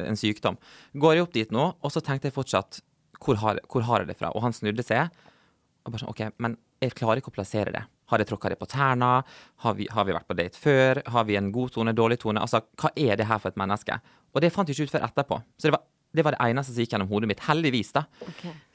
en 0.04 0.20
sykdom. 0.20 0.58
Går 0.92 1.16
jeg 1.16 1.24
opp 1.24 1.38
dit 1.38 1.54
nå, 1.56 1.70
og 1.80 1.94
så 1.94 2.04
tenkte 2.04 2.28
jeg 2.28 2.36
fortsatt 2.36 2.82
hvor 3.24 3.40
har, 3.40 3.62
hvor 3.72 3.86
har 3.88 4.04
jeg 4.04 4.12
det 4.12 4.18
fra? 4.20 4.34
Og 4.36 4.44
han 4.44 4.54
snudde 4.54 4.84
seg. 4.84 5.08
Og 5.88 5.94
bare 5.94 6.04
sånn, 6.04 6.12
ok, 6.12 6.36
Men 6.44 6.60
jeg 6.84 6.98
klarer 7.00 7.24
ikke 7.24 7.32
å 7.32 7.38
plassere 7.40 7.72
det. 7.72 7.86
Har 8.12 8.20
jeg 8.20 8.28
tråkka 8.28 8.52
det 8.52 8.60
på 8.60 8.68
tærne? 8.68 9.24
Har 9.64 9.80
vi, 9.80 9.88
har 9.92 10.04
vi 10.04 10.16
vært 10.16 10.28
på 10.28 10.36
date 10.38 10.60
før? 10.60 11.02
Har 11.08 11.24
vi 11.32 11.40
en 11.40 11.48
god 11.56 11.72
tone, 11.76 11.96
dårlig 11.96 12.20
tone? 12.20 12.44
Altså, 12.44 12.62
hva 12.76 12.92
er 12.92 13.16
det 13.16 13.32
her 13.32 13.40
for 13.40 13.56
et 13.56 13.60
menneske? 13.60 13.98
Og 14.36 14.44
det 14.44 14.52
fant 14.52 14.68
jeg 14.68 14.76
ikke 14.76 14.92
ut 14.92 14.98
før 14.98 15.08
etterpå. 15.08 15.40
Så 15.56 15.70
det 15.70 15.78
var, 15.80 15.88
det 16.18 16.26
var 16.26 16.36
det 16.36 16.42
eneste 16.50 16.74
som 16.74 16.84
gikk 16.84 16.96
gjennom 16.96 17.10
hodet 17.12 17.30
mitt. 17.32 17.44
Heldigvis, 17.46 17.94
da. 17.96 18.06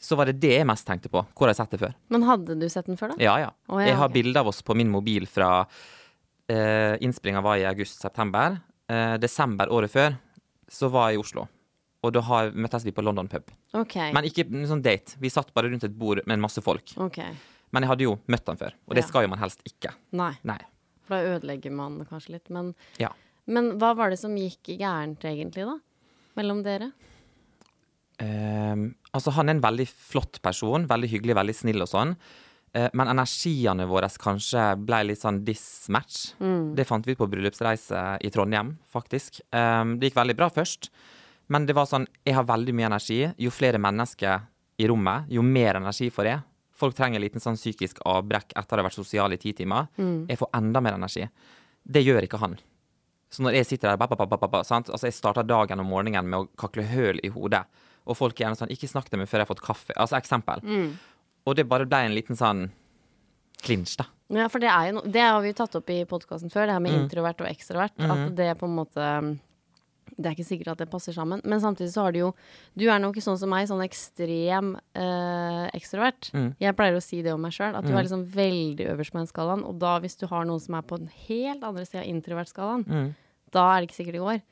Så 0.01 0.19
var 0.19 0.31
det 0.31 0.39
det 0.43 0.55
jeg 0.61 0.69
mest 0.69 0.87
tenkte 0.89 1.11
på. 1.13 1.25
Hvor 1.35 1.49
har 1.49 1.53
jeg 1.53 1.61
sett 1.61 1.75
det 1.75 1.83
før? 1.83 1.97
Men 2.15 2.27
hadde 2.29 2.57
du 2.59 2.69
sett 2.73 2.89
den 2.89 3.01
før, 3.01 3.15
da? 3.15 3.23
Ja, 3.23 3.39
ja. 3.43 3.51
Oh, 3.69 3.81
ja, 3.81 3.91
jeg 3.91 3.99
har 3.99 4.09
okay. 4.11 4.21
bilder 4.21 4.45
av 4.45 4.53
oss 4.53 4.63
på 4.67 4.77
min 4.79 4.91
mobil 4.93 5.27
fra 5.31 5.51
eh, 6.51 6.95
Innspillinga 7.03 7.43
var 7.45 7.61
i 7.61 7.67
august-september. 7.69 8.61
Eh, 8.93 9.17
desember 9.23 9.73
året 9.73 9.93
før 9.93 10.17
så 10.73 10.89
var 10.93 11.11
jeg 11.11 11.21
i 11.21 11.23
Oslo. 11.23 11.47
Og 12.03 12.15
da 12.17 12.23
har, 12.27 12.51
møttes 12.59 12.85
vi 12.87 12.95
på 12.95 13.05
London 13.05 13.29
pub. 13.31 13.51
Okay. 13.79 14.11
Men 14.15 14.27
ikke 14.27 14.47
en 14.49 14.67
sånn 14.69 14.83
date. 14.83 15.15
Vi 15.23 15.31
satt 15.31 15.53
bare 15.55 15.71
rundt 15.71 15.85
et 15.87 15.95
bord 15.95 16.23
med 16.27 16.35
en 16.35 16.43
masse 16.43 16.63
folk. 16.65 16.95
Okay. 17.07 17.37
Men 17.73 17.87
jeg 17.87 17.93
hadde 17.93 18.07
jo 18.09 18.17
møtt 18.33 18.49
han 18.51 18.59
før, 18.61 18.75
og 18.89 18.97
det 18.97 19.05
Ja. 19.05 19.09
skal 19.09 19.25
jo 19.25 19.29
man 19.33 19.39
helst 19.39 19.63
ikke. 19.65 19.95
Nei. 20.13 20.33
Nei. 20.43 20.59
For 21.07 21.17
da 21.17 21.37
ødelegger 21.37 21.73
man 21.73 22.05
kanskje 22.05 22.35
litt. 22.35 22.51
Men, 22.51 22.75
Ja. 22.99 23.13
men 23.47 23.79
hva 23.79 23.95
var 23.97 24.11
det 24.11 24.19
som 24.19 24.35
gikk 24.37 24.77
gærent, 24.79 25.21
egentlig, 25.25 25.65
da? 25.65 25.79
Mellom 26.37 26.63
dere? 26.63 26.93
Ehm, 28.19 28.95
altså, 29.13 29.33
han 29.37 29.49
er 29.49 29.57
en 29.57 29.65
veldig 29.65 29.89
flott 29.89 30.41
person. 30.43 30.87
Veldig 30.91 31.09
hyggelig, 31.09 31.37
veldig 31.39 31.55
snill 31.57 31.85
og 31.85 31.89
sånn. 31.91 32.17
Eh, 32.75 32.89
men 32.97 33.09
energiene 33.13 33.87
våre 33.89 34.09
kanskje 34.09 34.77
ble 34.81 35.03
litt 35.09 35.21
sånn 35.21 35.43
dismatch. 35.45 36.35
Det 36.77 36.87
fant 36.89 37.07
vi 37.07 37.13
ut 37.13 37.19
på 37.19 37.29
bryllupsreise 37.29 38.05
i 38.25 38.31
Trondheim, 38.31 38.79
faktisk. 38.91 39.41
Ehm, 39.53 39.99
det 39.99 40.11
gikk 40.11 40.21
veldig 40.21 40.37
bra 40.37 40.49
først. 40.51 40.91
Men 41.49 41.67
det 41.67 41.75
var 41.75 41.87
sånn, 41.87 42.07
jeg 42.25 42.35
har 42.35 42.45
veldig 42.45 42.73
mye 42.75 42.87
energi. 42.87 43.35
Jo 43.39 43.51
flere 43.51 43.79
mennesker 43.79 44.41
i 44.79 44.87
rommet, 44.89 45.29
jo 45.29 45.43
mer 45.43 45.77
energi 45.77 46.09
får 46.11 46.25
jeg. 46.25 46.43
Folk 46.75 46.95
trenger 46.97 47.17
en 47.17 47.23
liten 47.23 47.41
sånn 47.41 47.57
psykisk 47.59 48.01
avbrekk 48.09 48.55
etter 48.57 48.79
å 48.79 48.81
ha 48.81 48.89
vært 48.89 48.97
sosial 48.97 49.33
i 49.33 49.37
ti 49.37 49.53
timer. 49.53 49.89
Jeg 50.29 50.39
får 50.39 50.49
enda 50.55 50.81
mer 50.81 50.95
energi. 50.95 51.29
Det 51.85 52.03
gjør 52.03 52.23
ikke 52.25 52.41
han. 52.41 52.57
Så 53.31 53.43
når 53.43 53.55
jeg 53.57 53.67
sitter 53.67 53.89
der, 53.89 53.97
ba, 53.97 54.07
ba, 54.07 54.27
ba? 54.27 54.59
Altså 54.63 55.07
jeg 55.07 55.15
starter 55.15 55.43
dagen 55.43 55.81
om 55.81 55.87
morgenen 55.87 56.27
med 56.29 56.39
å 56.41 56.49
kakle 56.57 56.83
høl 56.83 57.21
i 57.23 57.29
hodet. 57.29 57.65
Og 58.07 58.17
folk 58.19 58.35
er 58.41 58.47
gjerne 58.47 58.59
sånn 58.59 58.71
'Ikke 58.73 58.89
snakk 58.91 59.09
til 59.09 59.19
meg 59.19 59.29
før 59.29 59.39
jeg 59.43 59.47
har 59.47 59.55
fått 59.55 59.63
kaffe.' 59.67 59.97
Altså 59.97 60.17
eksempel. 60.19 60.63
Og 61.47 61.57
det 61.57 61.69
bare 61.69 61.87
ble 61.87 61.99
en 62.07 62.15
liten 62.15 62.37
sånn 62.37 62.71
klinsj, 63.63 63.97
da. 63.99 64.07
Ja, 64.33 64.49
for 64.49 64.59
det 64.59 64.71
er 64.71 64.89
jo 64.89 64.93
no 64.97 65.01
Det 65.03 65.21
har 65.21 65.41
vi 65.43 65.51
jo 65.53 65.59
tatt 65.59 65.75
opp 65.77 65.91
i 65.91 66.05
podkasten 66.09 66.51
før, 66.51 66.67
det 66.67 66.73
her 66.73 66.81
med 66.81 66.93
introvert 66.97 67.41
og 67.41 67.47
ekstrovert. 67.51 67.93
At 67.99 68.35
det 68.37 68.59
på 68.59 68.67
en 68.67 68.77
måte 68.77 69.39
Det 70.17 70.27
er 70.27 70.35
ikke 70.35 70.45
sikkert 70.45 70.69
at 70.73 70.79
det 70.79 70.91
passer 70.91 71.13
sammen. 71.13 71.41
Men 71.45 71.61
samtidig 71.61 71.93
så 71.93 72.03
har 72.05 72.13
du 72.13 72.19
jo 72.19 72.35
Du 72.77 72.89
er 72.89 72.99
nok 72.99 73.17
sånn 73.17 73.39
som 73.39 73.49
meg, 73.49 73.67
sånn 73.69 73.83
ekstrem 73.85 74.77
øh, 74.97 75.71
ekstrovert. 75.75 76.31
Jeg 76.61 76.77
pleier 76.77 76.97
å 76.97 77.03
si 77.03 77.23
det 77.23 77.33
om 77.33 77.41
meg 77.41 77.53
sjøl, 77.53 77.75
at 77.77 77.85
du 77.85 77.93
er 77.93 78.03
liksom 78.03 78.27
veldig 78.27 78.87
øverst 78.93 79.13
på 79.13 79.19
den 79.19 79.27
skalaen. 79.27 79.65
Og 79.65 79.79
da, 79.79 79.99
hvis 80.01 80.17
du 80.19 80.27
har 80.27 80.45
noen 80.45 80.61
som 80.61 80.75
er 80.75 80.83
på 80.83 80.99
den 80.99 81.09
helt 81.29 81.63
andre 81.63 81.85
sida 81.87 82.03
av 82.03 82.09
introvertskalaen, 82.09 83.15
da 83.53 83.77
er 83.77 83.81
det 83.81 83.89
ikke 83.91 84.01
sikkert 84.05 84.13
det 84.19 84.27
går. 84.27 84.43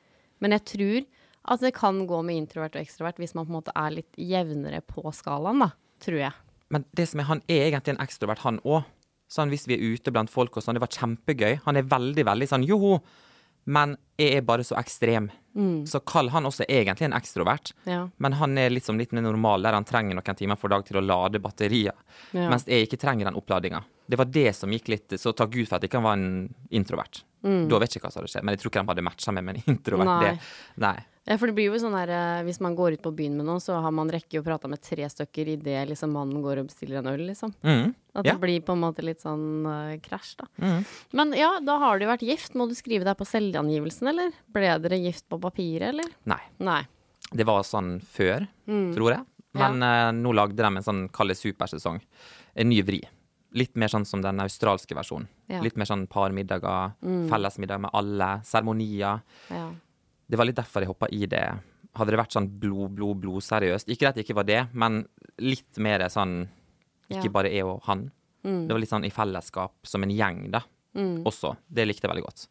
Men 0.40 0.50
jeg 0.52 0.64
tror 0.64 1.04
at 1.48 1.62
det 1.64 1.72
kan 1.76 2.02
gå 2.06 2.20
med 2.26 2.36
introvert 2.42 2.76
og 2.76 2.82
ekstrovert 2.82 3.20
hvis 3.20 3.34
man 3.36 3.46
på 3.46 3.52
en 3.54 3.58
måte 3.60 3.74
er 3.76 3.94
litt 3.94 4.20
jevnere 4.20 4.82
på 4.84 5.04
skalaen, 5.16 5.64
da. 5.64 5.72
Tror 6.00 6.20
jeg. 6.20 6.32
Men 6.72 6.84
det 6.96 7.08
som 7.10 7.20
er, 7.20 7.28
han 7.28 7.42
er 7.48 7.66
egentlig 7.68 7.96
en 7.96 8.04
ekstrovert, 8.04 8.44
han 8.44 8.60
òg. 8.64 8.86
Sånn 9.30 9.50
hvis 9.52 9.66
vi 9.70 9.76
er 9.76 9.94
ute 9.94 10.12
blant 10.12 10.30
folk 10.32 10.56
og 10.58 10.64
sånn, 10.64 10.76
det 10.78 10.82
var 10.82 10.90
kjempegøy. 10.94 11.60
Han 11.66 11.78
er 11.78 11.86
veldig, 11.86 12.24
veldig 12.26 12.48
sånn 12.50 12.66
joho. 12.66 12.98
Men 13.70 13.94
jeg 14.18 14.40
er 14.40 14.46
bare 14.46 14.64
så 14.66 14.74
ekstrem. 14.80 15.28
Så 15.86 16.00
kall 16.06 16.30
han 16.30 16.46
også 16.46 16.64
egentlig 16.68 17.08
en 17.08 17.16
ekstrovert. 17.16 17.72
Ja. 17.84 18.04
Men 18.22 18.36
han 18.38 18.58
er 18.58 18.70
liksom 18.70 18.98
litt 18.98 19.12
mer 19.12 19.24
normal, 19.26 19.62
der 19.66 19.74
han 19.76 19.86
trenger 19.86 20.16
noen 20.16 20.38
timer 20.38 20.58
for 20.58 20.72
dag 20.72 20.86
til 20.86 21.00
å 21.00 21.04
lade 21.04 21.42
batterier. 21.42 21.96
Ja. 22.32 22.48
Mens 22.50 22.66
jeg 22.70 22.86
ikke 22.86 23.00
trenger 23.02 23.28
den 23.28 23.38
oppladinga. 23.38 23.82
Det 24.10 24.18
var 24.18 24.30
det 24.30 24.50
som 24.56 24.72
gikk 24.74 24.88
litt 24.90 25.14
Så 25.22 25.30
takk 25.36 25.52
Gud 25.54 25.68
for 25.68 25.78
at 25.78 25.84
ikke 25.86 26.00
han 26.00 26.06
var 26.06 26.18
en 26.18 26.54
introvert. 26.74 27.22
Da 27.42 27.78
vet 27.80 27.90
jeg 27.94 28.00
ikke 28.00 28.08
hva 28.08 28.12
som 28.12 28.20
hadde 28.22 28.32
skjedd. 28.34 28.44
Men 28.44 28.54
jeg 28.56 28.60
tror 28.62 28.70
ikke 28.72 28.82
de 28.84 28.90
hadde 28.92 29.04
matcha 29.06 29.32
med 29.32 29.48
en 29.48 29.62
introvert. 29.74 30.06
Nei. 30.10 30.20
Det, 30.34 30.50
nei. 30.84 30.98
Ja, 31.28 31.36
for 31.38 31.46
det 31.50 31.54
blir 31.54 31.68
jo 31.68 31.78
sånn 31.78 31.94
her 31.94 32.08
eh, 32.10 32.42
Hvis 32.46 32.58
man 32.64 32.74
går 32.74 32.94
ut 32.96 33.02
på 33.04 33.10
byen 33.14 33.36
med 33.36 33.44
noen, 33.46 33.60
så 33.62 33.76
har 33.84 33.92
man 33.94 34.08
rekke 34.10 34.40
å 34.40 34.44
prate 34.44 34.66
med 34.72 34.80
tre 34.82 35.04
stykker 35.12 35.50
idet 35.52 35.82
liksom 35.90 36.10
mannen 36.16 36.40
går 36.42 36.62
og 36.62 36.70
bestiller 36.70 36.98
en 37.02 37.10
øl, 37.12 37.22
liksom. 37.28 37.52
Mm. 37.62 37.92
At 38.16 38.24
Ja. 38.26 38.32
det 38.32 38.40
blir 38.42 38.60
på 38.66 38.72
en 38.74 38.80
måte 38.82 39.04
litt 39.04 39.20
sånn 39.22 39.44
uh, 39.68 39.92
krasj, 40.02 40.32
da. 40.40 40.48
Men 41.12 41.32
ja, 41.36 41.52
da 41.62 41.76
har 41.78 42.00
du 42.00 42.06
vært 42.08 42.24
gift. 42.26 42.56
Må 42.58 42.66
du 42.68 42.74
skrive 42.74 43.04
deg 43.06 43.16
på 43.20 43.28
selvangivelsen, 43.28 44.08
eller? 44.10 44.32
Ble 44.50 44.72
dere 44.82 44.98
gift 45.04 45.28
på 45.30 45.38
papiret, 45.40 45.92
eller? 45.92 46.08
nei. 46.24 46.40
Nei. 46.58 46.80
Det 47.30 47.44
var 47.46 47.62
sånn 47.62 48.00
før, 48.02 48.48
Mm. 48.66 48.88
tror 48.96 49.12
jeg. 49.14 49.24
Men 49.54 49.82
eh, 49.82 50.08
nå 50.16 50.32
lagde 50.34 50.56
de 50.56 50.66
en 50.76 50.82
sånn 50.82 51.04
kall 51.14 51.28
det 51.30 51.36
supersesong. 51.38 52.00
En 52.56 52.68
ny 52.72 52.80
vri. 52.82 53.00
Litt 53.54 53.76
mer 53.76 53.88
sånn 53.92 54.06
som 54.06 54.22
den 54.22 54.40
australske 54.42 54.94
versjonen. 54.98 55.28
Ja. 55.50 55.58
Mm. 55.58 55.64
Litt 55.66 55.76
mer 55.80 55.88
sånn 55.90 56.06
parmiddager, 56.06 56.92
fellesmiddag 57.30 57.80
med 57.82 57.90
alle, 57.98 58.28
seremonier. 58.46 59.20
Ja. 59.50 59.64
Det 60.30 60.38
var 60.38 60.46
litt 60.46 60.60
derfor 60.60 60.84
jeg 60.84 60.92
hoppa 60.92 61.08
i 61.10 61.26
det. 61.26 61.42
Hadde 61.98 62.12
det 62.14 62.20
vært 62.20 62.36
sånn 62.36 62.46
blod, 62.62 62.92
blod, 62.94 63.16
blod 63.18 63.42
seriøst 63.42 63.88
Ikke 63.90 64.06
at 64.08 64.14
det 64.14 64.22
ikke 64.22 64.36
var 64.38 64.44
det, 64.46 64.60
men 64.78 65.00
litt 65.42 65.76
mer 65.82 66.04
sånn 66.08 66.44
Ikke 67.10 67.24
Ja. 67.26 67.30
bare 67.34 67.50
jeg 67.50 67.64
og 67.66 67.82
han. 67.88 68.12
Det 68.44 68.70
var 68.70 68.78
litt 68.78 68.88
sånn 68.92 69.04
i 69.04 69.10
fellesskap, 69.10 69.72
som 69.82 70.02
en 70.04 70.10
gjeng, 70.14 70.50
da. 70.52 70.60
Også. 71.26 71.56
Det 71.68 71.84
likte 71.88 72.06
jeg 72.06 72.14
veldig 72.14 72.24
godt. 72.28 72.46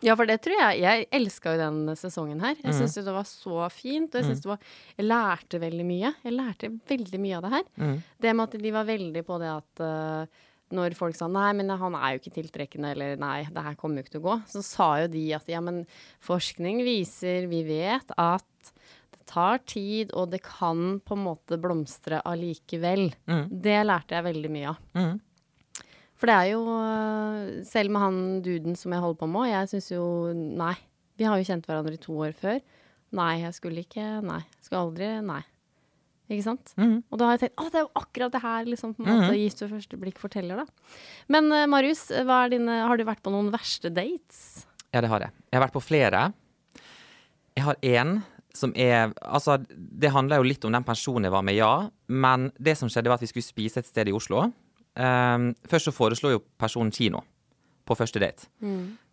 Ja, 0.00 0.14
for 0.16 0.24
det 0.26 0.38
tror 0.42 0.56
jeg. 0.56 0.80
Jeg 0.80 1.06
elska 1.12 1.52
jo 1.52 1.58
den 1.60 1.94
sesongen 1.94 2.40
her. 2.40 2.54
Jeg 2.56 2.72
Mm. 2.72 2.78
syns 2.80 2.96
jo 2.96 3.02
det 3.04 3.12
var 3.12 3.24
så 3.28 3.70
fint. 3.70 4.14
Og 4.14 4.22
jeg 4.22 4.24
synes 4.24 4.40
det 4.40 4.46
var 4.48 4.58
Jeg 4.96 5.06
lærte 5.06 5.60
veldig 5.60 5.84
mye. 5.86 6.14
Jeg 6.24 6.32
lærte 6.32 6.80
veldig 6.88 7.20
mye 7.20 7.36
av 7.36 7.42
det 7.42 7.50
her. 7.52 7.64
Mm. 7.78 8.02
Det 8.20 8.34
med 8.36 8.42
at 8.54 8.62
de 8.62 8.70
var 8.72 8.84
veldig 8.86 9.22
på 9.26 9.38
det 9.38 9.50
at 9.52 9.80
eh, 9.80 10.26
når 10.74 10.94
folk 10.98 11.16
sa 11.18 11.28
nei, 11.30 11.50
men 11.58 11.72
han 11.80 11.96
er 11.98 12.14
jo 12.14 12.20
ikke 12.22 12.34
tiltrekkende, 12.38 12.92
eller 12.94 13.20
nei, 13.20 13.44
det 13.50 13.64
her 13.64 13.78
kommer 13.78 14.00
jo 14.00 14.06
ikke 14.06 14.16
til 14.16 14.22
å 14.22 14.28
gå, 14.28 14.36
så 14.52 14.62
sa 14.66 14.90
jo 15.02 15.08
de 15.12 15.24
at 15.36 15.48
ja, 15.50 15.62
men 15.64 15.82
forskning 16.24 16.84
viser, 16.86 17.48
vi 17.50 17.64
vet 17.66 18.14
at 18.20 18.72
det 19.16 19.24
tar 19.30 19.62
tid, 19.68 20.14
og 20.14 20.30
det 20.34 20.42
kan 20.46 21.00
på 21.02 21.16
en 21.18 21.26
måte 21.26 21.58
blomstre 21.60 22.22
allikevel. 22.26 23.08
Det 23.50 23.80
lærte 23.86 24.18
jeg 24.18 24.28
veldig 24.30 24.52
mye 24.54 24.70
av. 24.74 24.86
Mm. 24.98 25.18
For 26.20 26.28
det 26.28 26.36
er 26.36 26.50
jo 26.52 26.64
øh, 26.68 27.64
Selv 27.64 27.94
med 27.94 28.02
han 28.04 28.18
duden 28.44 28.76
som 28.76 28.92
jeg 28.92 29.00
holder 29.00 29.20
på 29.22 29.28
med, 29.32 29.48
jeg 29.48 29.70
syns 29.72 29.88
jo 29.94 30.04
Nei. 30.36 30.74
Vi 31.16 31.24
har 31.28 31.40
jo 31.40 31.46
kjent 31.48 31.64
hverandre 31.68 31.96
i 31.96 32.00
to 32.00 32.16
år 32.16 32.34
før. 32.36 32.60
Nei, 33.16 33.32
jeg 33.40 33.56
skulle 33.56 33.84
ikke 33.84 34.04
Nei. 34.24 34.42
Skulle 34.60 34.84
aldri 34.84 35.08
Nei. 35.24 35.40
Ikke 36.30 36.46
sant? 36.46 36.72
Mhm. 36.78 36.98
Og 37.10 37.18
da 37.18 37.26
har 37.26 37.36
jeg 37.36 37.48
tenkt 37.48 37.60
å, 37.60 37.68
det 37.70 37.80
er 37.80 37.86
jo 37.86 37.92
akkurat 37.98 38.34
det 38.34 38.42
her 38.44 38.68
liksom 38.70 38.94
på 38.94 39.02
en 39.02 39.08
måte 39.10 39.38
Gift 39.38 39.62
ved 39.64 39.72
første 39.74 39.98
blikk 39.98 40.20
forteller, 40.22 40.62
da. 40.62 40.90
Men 41.32 41.50
uh, 41.50 41.66
Marius, 41.70 42.06
dine, 42.52 42.76
har 42.86 43.00
du 43.00 43.06
vært 43.08 43.22
på 43.26 43.32
noen 43.34 43.50
verste 43.54 43.90
dates? 43.90 44.66
Ja, 44.94 45.02
det 45.02 45.10
har 45.10 45.26
jeg. 45.26 45.34
Jeg 45.50 45.58
har 45.58 45.66
vært 45.66 45.74
på 45.74 45.82
flere. 45.82 46.20
Jeg 47.58 47.66
har 47.66 47.80
én 47.82 48.20
som 48.54 48.72
er 48.74 49.12
Altså, 49.22 49.60
det 49.70 50.10
handler 50.10 50.40
jo 50.40 50.48
litt 50.48 50.64
om 50.66 50.74
den 50.74 50.86
personen 50.86 51.28
jeg 51.28 51.34
var 51.34 51.44
med, 51.46 51.58
ja. 51.58 51.90
Men 52.08 52.50
det 52.58 52.76
som 52.78 52.90
skjedde, 52.90 53.10
var 53.10 53.20
at 53.20 53.26
vi 53.26 53.30
skulle 53.30 53.46
spise 53.46 53.82
et 53.82 53.90
sted 53.90 54.10
i 54.10 54.14
Oslo. 54.14 54.48
Um, 54.98 55.52
først 55.70 55.86
så 55.86 55.94
foreslo 55.94 56.32
jo 56.34 56.42
personen 56.58 56.90
kino 56.94 57.22
på 57.86 57.94
første 57.98 58.22
date. 58.22 58.46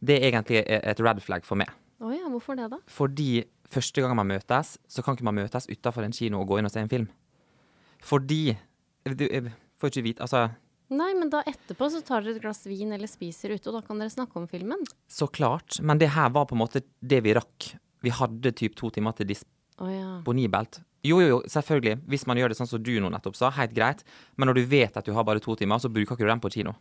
Det 0.02 0.18
er 0.18 0.30
egentlig 0.32 0.64
et 0.66 1.02
red 1.02 1.22
flag 1.26 1.46
for 1.46 1.58
meg. 1.58 1.70
Ja, 2.00 2.30
hvorfor 2.30 2.58
det, 2.60 2.68
da? 2.72 2.78
Fordi 2.94 3.44
første 3.68 4.04
gang 4.04 4.14
man 4.16 4.30
møtes, 4.30 4.76
så 4.88 5.04
kan 5.04 5.18
ikke 5.18 5.26
man 5.28 5.40
møtes 5.40 5.66
utafor 5.72 6.06
en 6.06 6.14
kino 6.16 6.42
og 6.44 6.48
gå 6.52 6.60
inn 6.60 6.70
og 6.70 6.74
se 6.74 6.84
en 6.84 6.92
film. 6.92 7.08
Fordi 8.06 8.56
du, 9.08 9.26
får 9.80 9.92
ikke 9.92 10.04
vite 10.06 10.26
Altså, 10.26 10.48
Nei, 10.94 11.10
men 11.18 11.28
da 11.32 11.42
etterpå 11.44 11.90
så 11.92 12.00
tar 12.06 12.24
dere 12.24 12.38
et 12.38 12.44
glass 12.44 12.62
vin 12.70 12.94
eller 12.96 13.10
spiser 13.12 13.52
ute, 13.58 13.68
og 13.68 13.76
da 13.76 13.82
kan 13.84 14.00
dere 14.00 14.14
snakke 14.14 14.38
om 14.40 14.46
filmen. 14.48 14.86
så 15.08 15.28
klart. 15.28 15.82
Men 15.82 16.00
det 16.00 16.14
her 16.16 16.30
var 16.32 16.46
på 16.48 16.56
en 16.56 16.62
måte 16.64 16.84
det 17.02 17.24
vi 17.26 17.34
rakk. 17.36 17.74
Vi 18.06 18.14
hadde 18.14 18.54
typ 18.56 18.76
to 18.78 18.90
timer 18.94 19.12
til 19.18 19.28
disp 19.28 19.48
Oh, 19.78 19.90
ja. 19.94 20.18
disponibelt. 20.18 20.80
Jo, 21.06 21.20
jo, 21.22 21.28
jo, 21.28 21.42
selvfølgelig. 21.46 22.00
Hvis 22.10 22.26
man 22.26 22.40
gjør 22.40 22.50
det 22.50 22.58
sånn 22.58 22.70
som 22.70 22.82
du 22.82 22.96
nå 23.00 23.12
nettopp 23.14 23.36
sa, 23.38 23.52
helt 23.54 23.76
greit. 23.78 24.00
Men 24.36 24.50
når 24.50 24.58
du 24.58 24.64
vet 24.72 24.96
at 24.98 25.06
du 25.06 25.12
har 25.14 25.24
bare 25.28 25.40
to 25.44 25.54
timer, 25.56 25.78
så 25.78 25.92
bruker 25.94 26.16
ikke 26.16 26.26
du 26.26 26.32
den 26.32 26.42
på 26.42 26.50
kino. 26.50 26.74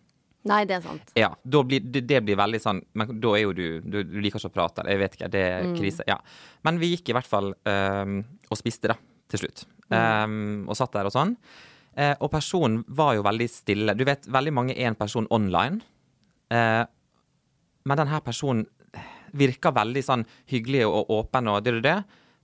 Nei, 0.46 0.62
det 0.68 0.76
er 0.78 0.84
sant. 0.84 1.12
Ja, 1.18 1.30
blir, 1.42 1.82
det, 1.82 2.04
det 2.06 2.20
blir 2.22 2.38
veldig 2.38 2.60
sånn 2.62 2.80
Men 2.94 3.16
da 3.22 3.32
er 3.34 3.42
jo 3.42 3.54
du 3.56 3.64
Du, 3.82 3.98
du 4.06 4.18
liker 4.22 4.38
ikke 4.38 4.50
å 4.52 4.54
prate. 4.54 4.82
eller 4.82 4.94
Jeg 4.94 5.02
vet 5.02 5.16
ikke. 5.18 5.30
Det 5.32 5.44
er 5.46 5.70
krise. 5.76 6.06
Ja. 6.08 6.18
Men 6.66 6.80
vi 6.82 6.92
gikk 6.94 7.10
i 7.10 7.16
hvert 7.16 7.30
fall 7.30 7.52
um, 7.66 8.20
og 8.46 8.60
spiste, 8.60 8.92
da, 8.92 8.98
til 9.32 9.44
slutt. 9.44 9.64
Um, 9.90 10.66
og 10.66 10.78
satt 10.78 10.94
der 10.94 11.08
og 11.08 11.14
sånn. 11.14 11.34
Uh, 11.96 12.14
og 12.20 12.30
personen 12.32 12.82
var 12.86 13.16
jo 13.16 13.24
veldig 13.26 13.48
stille. 13.50 13.96
Du 13.98 14.04
vet, 14.06 14.26
veldig 14.30 14.54
mange 14.54 14.76
er 14.76 14.90
en 14.90 14.98
person 14.98 15.26
online. 15.34 15.80
Uh, 16.52 16.84
men 17.86 18.00
denne 18.02 18.22
personen 18.22 18.66
virka 19.36 19.72
veldig 19.74 20.02
sånn 20.04 20.24
hyggelig 20.50 20.86
og 20.88 21.10
åpen 21.12 21.50
og 21.50 21.62
det 21.64 21.76
og 21.78 21.84
det. 21.86 21.98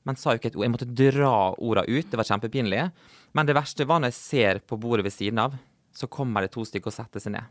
Men 0.07 0.19
sa 0.19 0.35
jo 0.35 0.41
ikke 0.41 0.53
et 0.53 0.59
ord. 0.59 0.67
Jeg 0.67 0.75
måtte 0.75 0.95
dra 0.99 1.35
orda 1.55 1.85
ut. 1.87 2.09
Det 2.11 2.19
var 2.19 2.29
kjempepinlig. 2.29 2.87
Men 3.37 3.49
det 3.49 3.57
verste 3.57 3.87
var 3.89 4.03
når 4.03 4.13
jeg 4.13 4.19
ser 4.19 4.63
på 4.67 4.79
bordet 4.81 5.07
ved 5.07 5.15
siden 5.15 5.41
av, 5.43 5.55
så 5.95 6.09
kommer 6.11 6.45
det 6.45 6.55
to 6.55 6.65
stykker 6.67 6.91
og 6.91 6.97
setter 6.97 7.23
seg 7.23 7.37
ned. 7.37 7.51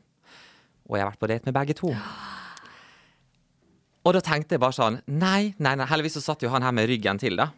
Og 0.91 0.97
jeg 0.99 1.05
har 1.05 1.11
vært 1.13 1.21
på 1.23 1.29
date 1.31 1.47
med 1.47 1.55
begge 1.55 1.75
to. 1.79 1.93
Og 4.01 4.15
da 4.17 4.21
tenkte 4.25 4.55
jeg 4.57 4.61
bare 4.63 4.75
sånn 4.75 4.99
Nei, 5.07 5.53
nei, 5.61 5.75
nei. 5.77 5.87
Heldigvis 5.89 6.17
så 6.19 6.23
satt 6.25 6.43
jo 6.43 6.51
han 6.53 6.65
her 6.65 6.73
med 6.75 6.89
ryggen 6.89 7.19
til, 7.21 7.37
da. 7.39 7.49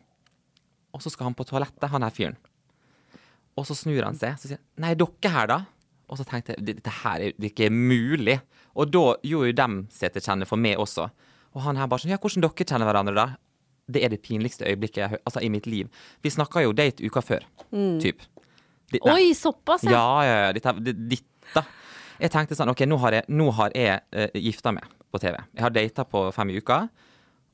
Og 0.94 1.02
så 1.02 1.10
skal 1.10 1.30
han 1.32 1.38
på 1.38 1.46
toalettet, 1.50 1.88
han 1.90 2.06
her 2.06 2.14
fyren. 2.14 2.36
Og 3.58 3.66
så 3.70 3.76
snur 3.78 4.04
han 4.06 4.18
seg, 4.20 4.36
så 4.42 4.50
sier 4.52 4.60
han 4.60 4.84
Nei, 4.86 4.94
dere 5.00 5.32
her, 5.34 5.50
da? 5.50 5.60
Og 6.12 6.20
så 6.20 6.26
tenkte 6.28 6.54
jeg 6.58 6.66
dette 6.68 6.94
her 7.02 7.24
er 7.30 7.48
ikke 7.50 7.70
mulig. 7.74 8.38
Og 8.78 8.92
da 8.92 9.06
gjorde 9.26 9.50
jo 9.50 9.58
dem 9.58 9.80
seg 9.94 10.14
til 10.14 10.26
kjenne 10.26 10.46
for 10.50 10.60
meg 10.62 10.82
også. 10.82 11.08
Og 11.54 11.64
han 11.66 11.80
her 11.80 11.90
bare 11.90 12.04
sånn 12.04 12.14
Ja, 12.14 12.20
hvordan 12.22 12.44
dere 12.46 12.68
kjenner 12.68 12.90
hverandre, 12.90 13.16
da? 13.18 13.28
Det 13.94 14.04
er 14.06 14.14
det 14.14 14.22
pinligste 14.24 14.68
øyeblikket 14.68 15.00
jeg 15.02 15.08
har 15.08 15.16
hørt 15.18 15.26
altså, 15.28 15.42
i 15.44 15.50
mitt 15.52 15.66
liv. 15.68 15.90
Vi 16.24 16.32
snakka 16.32 16.62
jo 16.64 16.72
date 16.76 17.04
uka 17.04 17.20
før, 17.24 17.44
typ. 18.00 18.22
Det. 18.94 19.02
Oi, 19.10 19.32
såpass, 19.36 19.84
ja. 19.88 19.92
Ja, 19.96 20.06
ja, 20.28 20.36
ja. 20.46 20.52
Dette, 20.56 20.74
det- 20.86 21.00
ditta. 21.12 21.64
Jeg 22.22 22.34
tenkte 22.34 22.58
sånn, 22.58 22.72
ok, 22.74 22.86
nå 22.90 23.00
har 23.02 23.20
jeg, 23.20 23.28
nå 23.34 23.50
har 23.58 23.74
jeg 23.78 24.02
uh, 24.14 24.38
gifta 24.38 24.74
meg 24.76 24.88
på 25.14 25.22
TV. 25.22 25.38
Jeg 25.54 25.66
har 25.66 25.74
data 25.74 26.06
på 26.10 26.26
fem 26.36 26.54
uker, 26.58 26.88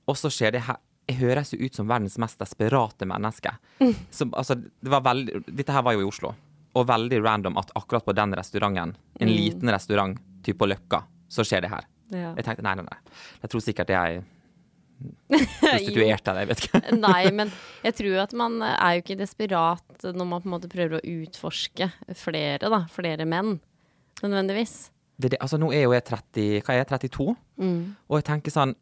og 0.10 0.18
så 0.18 0.32
skjer 0.34 0.56
det 0.56 0.64
her. 0.68 0.80
Jeg 1.10 1.18
høres 1.24 1.54
jo 1.56 1.60
ut 1.64 1.76
som 1.76 1.88
verdens 1.90 2.20
mest 2.22 2.38
desperate 2.42 3.08
menneske. 3.10 3.52
Som, 4.14 4.34
altså, 4.38 4.60
det 4.60 4.92
var 4.94 5.02
veldig, 5.08 5.42
dette 5.48 5.74
her 5.74 5.86
var 5.86 5.96
jo 5.98 6.04
i 6.04 6.10
Oslo, 6.10 6.34
og 6.78 6.90
veldig 6.90 7.22
random 7.26 7.58
at 7.58 7.72
akkurat 7.78 8.06
på 8.06 8.14
den 8.14 8.36
restauranten, 8.38 8.94
en 9.20 9.32
liten 9.32 9.72
restaurant, 9.74 10.20
typ 10.46 10.60
på 10.60 10.70
Løkka, 10.70 11.02
så 11.30 11.46
skjer 11.46 11.66
det 11.66 11.72
her. 11.74 11.88
Ja. 12.14 12.34
Jeg 12.38 12.46
tenkte 12.46 12.66
nei, 12.66 12.76
nei, 12.78 12.86
nei. 12.86 13.18
Jeg 13.44 13.52
tror 13.54 13.64
sikkert 13.66 13.92
jeg 13.94 14.22
er 15.32 15.48
prostituert 15.62 16.30
eller 16.30 16.44
jeg 16.44 16.50
vet 16.50 16.64
ikke. 16.66 16.82
Nei, 17.08 17.32
men 17.36 17.52
jeg 17.86 17.96
tror 18.00 18.18
at 18.26 18.34
man 18.36 18.58
er 18.66 18.98
jo 18.98 19.04
ikke 19.04 19.20
desperat 19.22 20.04
når 20.04 20.28
man 20.28 20.44
på 20.44 20.50
en 20.50 20.56
måte 20.58 20.72
prøver 20.72 21.00
å 21.00 21.14
utforske 21.22 21.88
flere, 22.20 22.72
da. 22.72 22.82
Flere 22.92 23.28
menn, 23.30 23.60
nødvendigvis. 24.28 24.92
det, 25.20 25.32
det, 25.32 25.38
altså 25.42 25.58
nå 25.60 25.72
er 25.76 25.84
jo 25.84 25.94
jeg 25.94 26.04
30, 26.08 26.62
hva 26.66 26.74
er 26.74 26.78
jeg, 26.84 26.88
32, 26.88 27.36
og 28.08 28.16
jeg 28.20 28.26
tenker 28.28 28.52
sånn 28.52 28.76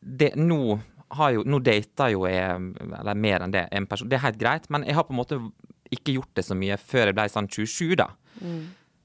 det, 0.00 0.30
nå, 0.36 0.78
har 1.18 1.30
jo, 1.34 1.42
nå 1.44 1.58
dater 1.64 2.12
jo 2.14 2.26
jeg, 2.28 2.72
eller 3.00 3.14
mer 3.18 3.42
enn 3.44 3.52
det, 3.52 3.66
en 3.72 3.86
person. 3.86 4.08
Det 4.08 4.16
er 4.16 4.26
helt 4.26 4.38
greit, 4.40 4.68
men 4.70 4.84
jeg 4.86 4.94
har 4.94 5.04
på 5.04 5.12
en 5.12 5.18
måte 5.20 5.38
ikke 5.90 6.14
gjort 6.14 6.34
det 6.36 6.44
så 6.44 6.54
mye 6.54 6.76
før 6.78 7.08
jeg 7.10 7.16
ble 7.16 7.24
sånn 7.32 7.48
27, 7.48 7.96
da. 7.96 8.10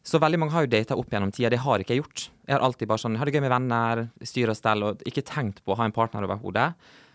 Så 0.04 0.20
veldig 0.20 0.40
mange 0.40 0.52
har 0.52 0.66
jo 0.66 0.72
data 0.72 0.98
opp 1.00 1.10
gjennom 1.16 1.32
tida. 1.32 1.50
Det 1.50 1.62
har 1.64 1.80
ikke 1.80 1.96
jeg 1.96 2.02
gjort. 2.04 2.26
Jeg 2.46 2.54
har 2.58 2.64
alltid 2.68 2.90
bare 2.92 3.00
sånn, 3.00 3.16
har 3.16 3.26
det 3.26 3.34
gøy 3.38 3.42
med 3.46 3.54
venner, 3.54 4.02
styr 4.28 4.52
og 4.52 4.58
stell, 4.60 4.84
og 4.84 5.04
ikke 5.08 5.24
tenkt 5.24 5.62
på 5.64 5.72
å 5.72 5.78
ha 5.80 5.88
en 5.88 5.96
partner 5.96 6.28
over 6.28 6.42
hodet. 6.44 6.74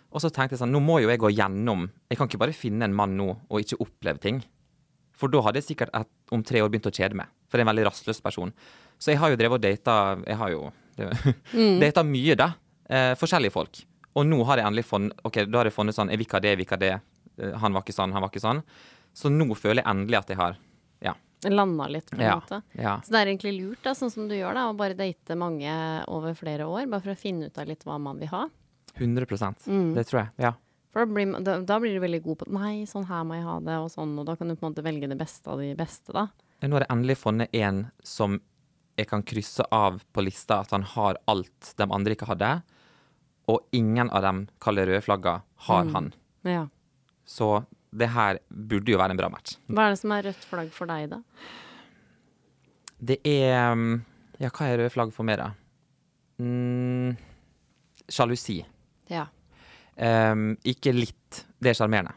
Og 0.08 0.22
så 0.24 0.30
tenkte 0.32 0.56
jeg 0.56 0.62
sånn, 0.62 0.72
nå 0.72 0.80
må 0.80 1.02
jo 1.04 1.10
jeg 1.12 1.20
gå 1.20 1.28
gjennom 1.36 1.82
Jeg 2.08 2.16
kan 2.16 2.30
ikke 2.30 2.40
bare 2.40 2.56
finne 2.56 2.86
en 2.88 2.94
mann 2.96 3.12
nå 3.18 3.26
og 3.28 3.60
ikke 3.60 3.76
oppleve 3.84 4.18
ting. 4.24 4.40
For 5.18 5.32
da 5.32 5.42
hadde 5.42 5.60
jeg 5.62 5.72
sikkert 5.72 5.94
et, 5.96 6.10
om 6.34 6.44
tre 6.46 6.62
år 6.62 6.70
begynt 6.70 6.88
å 6.90 6.94
kjede 6.94 7.18
meg. 7.18 7.30
For 7.50 7.58
jeg 7.58 7.64
er 7.64 7.66
en 7.66 7.72
veldig 7.72 7.87
rastløs 7.88 8.20
person. 8.22 8.52
Så 8.98 9.12
jeg 9.12 9.20
har 9.22 9.32
jo 9.32 9.38
drevet 9.40 9.58
og 9.58 9.62
data 9.62 9.94
Jeg 10.26 10.38
har 10.40 10.50
jo 10.52 10.62
mm. 10.98 11.78
data 11.84 12.04
mye, 12.06 12.37
da. 12.38 12.52
Eh, 12.88 13.12
forskjellige 13.18 13.54
folk. 13.54 13.82
Og 14.18 14.26
nå 14.26 14.38
har 14.48 14.60
jeg 14.60 14.66
endelig 14.66 14.87
funnet 14.88 15.26
Ok, 15.28 15.42
da 15.46 15.60
har 15.60 15.68
jeg 15.68 15.76
funnet 15.76 15.94
sånn 15.94 16.08
Jeg 16.10 16.18
vil 16.20 16.26
ikke 16.26 16.38
ha 16.38 16.44
det, 16.44 16.54
jeg 16.54 16.60
vil 16.60 16.66
ikke 16.68 16.78
ha 16.78 16.84
det. 16.84 16.94
Eh, 17.38 17.58
han 17.62 17.76
var 17.76 17.84
ikke 17.84 17.96
sånn, 17.98 18.14
han 18.14 18.25
var 18.25 18.32
ikke 18.32 18.44
sånn. 18.44 18.62
Så 19.16 19.32
nå 19.32 19.48
føler 19.58 19.82
jeg 19.82 19.90
endelig 19.90 20.22
at 20.22 20.34
jeg 20.34 20.40
har 20.40 20.58
Ja. 21.04 21.14
Landa 21.46 21.87
litt, 21.87 22.08
på 22.10 22.18
en 22.18 22.25
Ja. 22.26 22.37
måte. 22.40 22.62
ja. 22.75 22.96
Så 23.00 23.14
det 23.14 23.20
er 23.20 23.26
egentlig 23.30 23.52
lurt, 23.60 23.82
da, 23.84 23.92
sånn 23.94 24.10
som 24.10 24.26
du 24.26 24.34
gjør, 24.34 24.54
da, 24.54 24.64
å 24.70 24.76
bare 24.76 24.96
date 24.98 25.37
mange 25.38 25.70
over 26.08 26.34
flere 26.34 26.66
år. 26.66 26.88
Bare 26.90 27.00
for 27.04 27.14
å 27.14 27.18
finne 27.18 27.46
ut 27.46 27.58
av 27.58 27.68
litt 27.70 27.84
hva 27.87 27.98
man 28.00 28.18
vil 28.18 28.28
ha. 28.28 28.48
100 28.98 29.62
mm. 29.68 29.94
Det 29.94 30.06
tror 30.08 30.25
jeg. 30.25 30.30
Ja. 30.38 30.52
For 30.92 31.04
da 31.04 31.12
blir, 31.12 31.33
da, 31.45 31.59
da 31.68 31.78
blir 31.83 31.97
du 31.97 32.00
veldig 32.02 32.21
god 32.25 32.38
på 32.42 32.50
Nei, 32.57 32.75
sånn 32.88 33.07
her 33.11 33.25
må 33.28 33.37
jeg 33.37 33.45
ha 33.47 33.59
det, 33.61 33.76
og 33.85 33.90
sånn. 33.92 34.14
Og 34.21 34.26
da 34.28 34.37
kan 34.38 34.49
du 34.49 34.57
på 34.57 34.64
en 34.66 34.73
måte 34.73 34.85
velge 34.87 35.11
det 35.11 35.18
beste 35.21 35.50
av 35.52 35.61
de 35.62 35.75
beste, 35.78 36.14
da. 36.16 36.28
Nå 36.64 36.75
har 36.75 36.87
jeg 36.87 36.92
endelig 36.95 37.18
funnet 37.21 37.54
en 37.54 37.85
som 38.02 38.38
jeg 38.99 39.07
kan 39.07 39.23
krysse 39.23 39.62
av 39.71 40.00
på 40.11 40.25
lista 40.26 40.59
at 40.64 40.73
han 40.75 40.83
har 40.97 41.21
alt 41.30 41.73
de 41.78 41.87
andre 41.87 42.16
ikke 42.16 42.30
hadde. 42.33 42.50
Og 43.49 43.62
ingen 43.76 44.11
av 44.11 44.25
dem 44.26 44.42
kaller 44.64 44.88
røde 44.90 45.04
flagga 45.04 45.37
har 45.68 45.92
han. 45.95 46.11
Ja. 46.49 46.64
Så 47.28 47.62
det 47.95 48.11
her 48.12 48.40
burde 48.49 48.92
jo 48.92 48.99
være 49.00 49.14
en 49.14 49.21
bra 49.21 49.30
match. 49.33 49.54
Hva 49.71 49.87
er 49.87 49.95
det 49.95 50.00
som 50.02 50.12
er 50.16 50.26
rødt 50.28 50.45
flagg 50.50 50.73
for 50.75 50.90
deg, 50.90 51.09
da? 51.14 51.23
Det 52.99 53.21
er 53.28 53.73
mm, 53.78 54.00
Ja, 54.42 54.50
hva 54.50 54.66
er 54.66 54.80
røde 54.83 54.92
flagg 54.92 55.14
for 55.14 55.26
meg, 55.28 55.38
da? 55.40 55.52
Mm, 56.42 57.14
Ja. 59.11 59.26
Ehm, 59.98 60.52
ikke 60.66 60.94
litt. 60.94 61.44
Det 61.58 61.72
er 61.72 61.78
sjarmerende. 61.78 62.14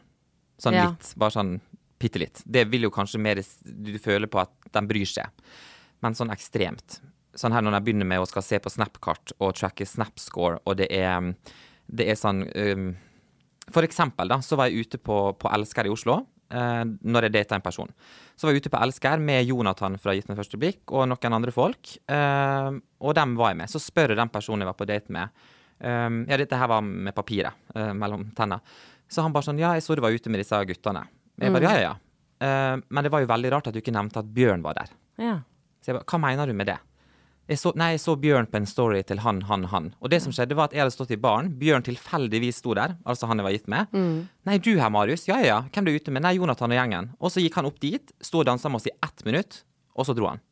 Sånn 0.62 0.74
Ja. 0.74 0.90
litt. 0.90 1.14
Bare 1.16 1.30
sånn 1.30 1.60
bitte 1.98 2.18
litt. 2.18 2.42
Det 2.46 2.64
vil 2.70 2.82
jo 2.82 2.90
kanskje 2.90 3.20
mer 3.20 3.36
Du 3.36 3.98
føler 3.98 4.26
på 4.26 4.40
at 4.40 4.50
de 4.72 4.80
bryr 4.86 5.06
seg. 5.06 5.28
Men 6.02 6.14
sånn 6.14 6.30
ekstremt. 6.30 7.00
Sånn 7.34 7.52
her 7.52 7.62
når 7.62 7.72
jeg 7.78 7.84
begynner 7.84 8.06
med 8.06 8.20
å 8.20 8.26
skal 8.28 8.42
se 8.42 8.58
på 8.58 8.70
Snapkart 8.70 9.32
og 9.40 9.54
tracke 9.54 9.86
Snapscore, 9.86 10.60
og 10.66 10.76
det 10.76 10.90
er, 10.90 11.34
det 11.88 12.08
er 12.08 12.14
sånn 12.14 12.42
um, 12.54 12.96
For 13.70 13.82
eksempel, 13.82 14.28
da, 14.28 14.40
så 14.42 14.56
var 14.56 14.68
jeg 14.68 14.86
ute 14.86 14.98
på, 14.98 15.38
på 15.38 15.48
Elsker 15.48 15.86
i 15.86 15.88
Oslo. 15.88 16.26
Uh, 16.52 16.84
når 17.00 17.22
jeg 17.22 17.32
data 17.32 17.54
en 17.54 17.62
person. 17.62 17.88
Så 18.36 18.44
var 18.44 18.52
jeg 18.52 18.60
ute 18.60 18.70
på 18.70 18.82
Elsker 18.82 19.18
med 19.18 19.46
Jonathan 19.46 19.96
fra 19.96 20.12
Gitt 20.12 20.28
med 20.28 20.36
første 20.36 20.58
blikk 20.58 20.92
og 20.92 21.08
noen 21.08 21.32
andre 21.32 21.52
folk. 21.54 21.96
Uh, 22.10 22.76
og 23.00 23.14
dem 23.14 23.36
var 23.36 23.50
jeg 23.50 23.56
med. 23.62 23.70
Så 23.70 23.80
spør 23.80 24.12
jeg 24.12 24.18
den 24.18 24.28
personen 24.28 24.60
jeg 24.60 24.66
var 24.66 24.76
på 24.76 24.84
date 24.90 25.14
med 25.14 25.30
um, 25.82 26.22
Ja, 26.30 26.38
dette 26.40 26.58
her 26.58 26.70
var 26.70 26.84
med 26.86 27.14
papiret 27.16 27.58
uh, 27.76 27.92
mellom 27.96 28.28
tenna. 28.36 28.60
Så 29.10 29.24
han 29.24 29.34
bare 29.34 29.48
sånn 29.50 29.60
Ja, 29.60 29.74
jeg 29.76 29.84
så 29.84 29.98
du 29.98 30.04
var 30.04 30.14
ute 30.14 30.32
med 30.32 30.42
disse 30.42 30.58
guttene. 30.68 31.04
Jeg 31.40 31.54
bare 31.54 31.68
ja, 31.68 31.74
ja, 31.76 31.90
ja. 31.90 31.98
Uh, 32.42 32.80
men 32.88 33.04
det 33.04 33.12
var 33.12 33.22
jo 33.22 33.30
veldig 33.30 33.52
rart 33.54 33.68
at 33.70 33.76
du 33.76 33.82
ikke 33.82 33.94
nevnte 33.94 34.22
at 34.22 34.32
Bjørn 34.34 34.64
var 34.64 34.78
der. 34.78 34.94
Ja. 35.20 35.36
Så 35.82 35.92
jeg 35.92 36.00
bare 36.00 36.08
Hva 36.08 36.22
mener 36.22 36.50
du 36.50 36.56
med 36.56 36.70
det? 36.72 36.78
jeg 37.50 37.58
så, 37.58 37.72
nei, 37.76 37.92
jeg 37.94 38.02
så 38.02 38.14
Bjørn 38.20 38.46
på 38.48 38.60
en 38.60 38.68
story 38.68 39.00
til 39.06 39.20
han, 39.24 39.42
han, 39.48 39.66
han. 39.72 39.88
Og 40.00 40.12
det 40.12 40.22
som 40.24 40.32
skjedde, 40.34 40.56
var 40.56 40.70
at 40.70 40.76
jeg 40.76 40.84
hadde 40.84 40.94
stått 40.94 41.12
i 41.14 41.18
baren. 41.20 41.50
Bjørn 41.58 41.84
tilfeldigvis 41.84 42.60
sto 42.62 42.74
der, 42.78 42.94
altså 43.08 43.28
han 43.28 43.40
jeg 43.42 43.46
var 43.48 43.56
gitt 43.56 43.68
med. 43.72 43.98
Nei, 44.48 44.58
du 44.62 44.70
her, 44.78 44.92
Marius. 44.94 45.26
Ja, 45.28 45.40
ja, 45.42 45.48
ja. 45.50 45.58
Hvem 45.74 45.88
du 45.88 45.92
er 45.92 45.98
ute 45.98 46.14
med? 46.14 46.24
Nei, 46.24 46.36
Jonathan 46.38 46.72
og 46.72 46.78
gjengen. 46.78 47.10
Og 47.18 47.34
så 47.34 47.42
gikk 47.42 47.58
han 47.58 47.68
opp 47.68 47.80
dit, 47.82 48.14
sto 48.24 48.40
og 48.40 48.48
dansa 48.48 48.70
med 48.70 48.80
oss 48.80 48.88
i 48.88 48.94
ett 48.94 49.26
minutt, 49.28 49.58
og 49.98 50.08
så 50.08 50.16
dro 50.16 50.30
han. 50.30 50.42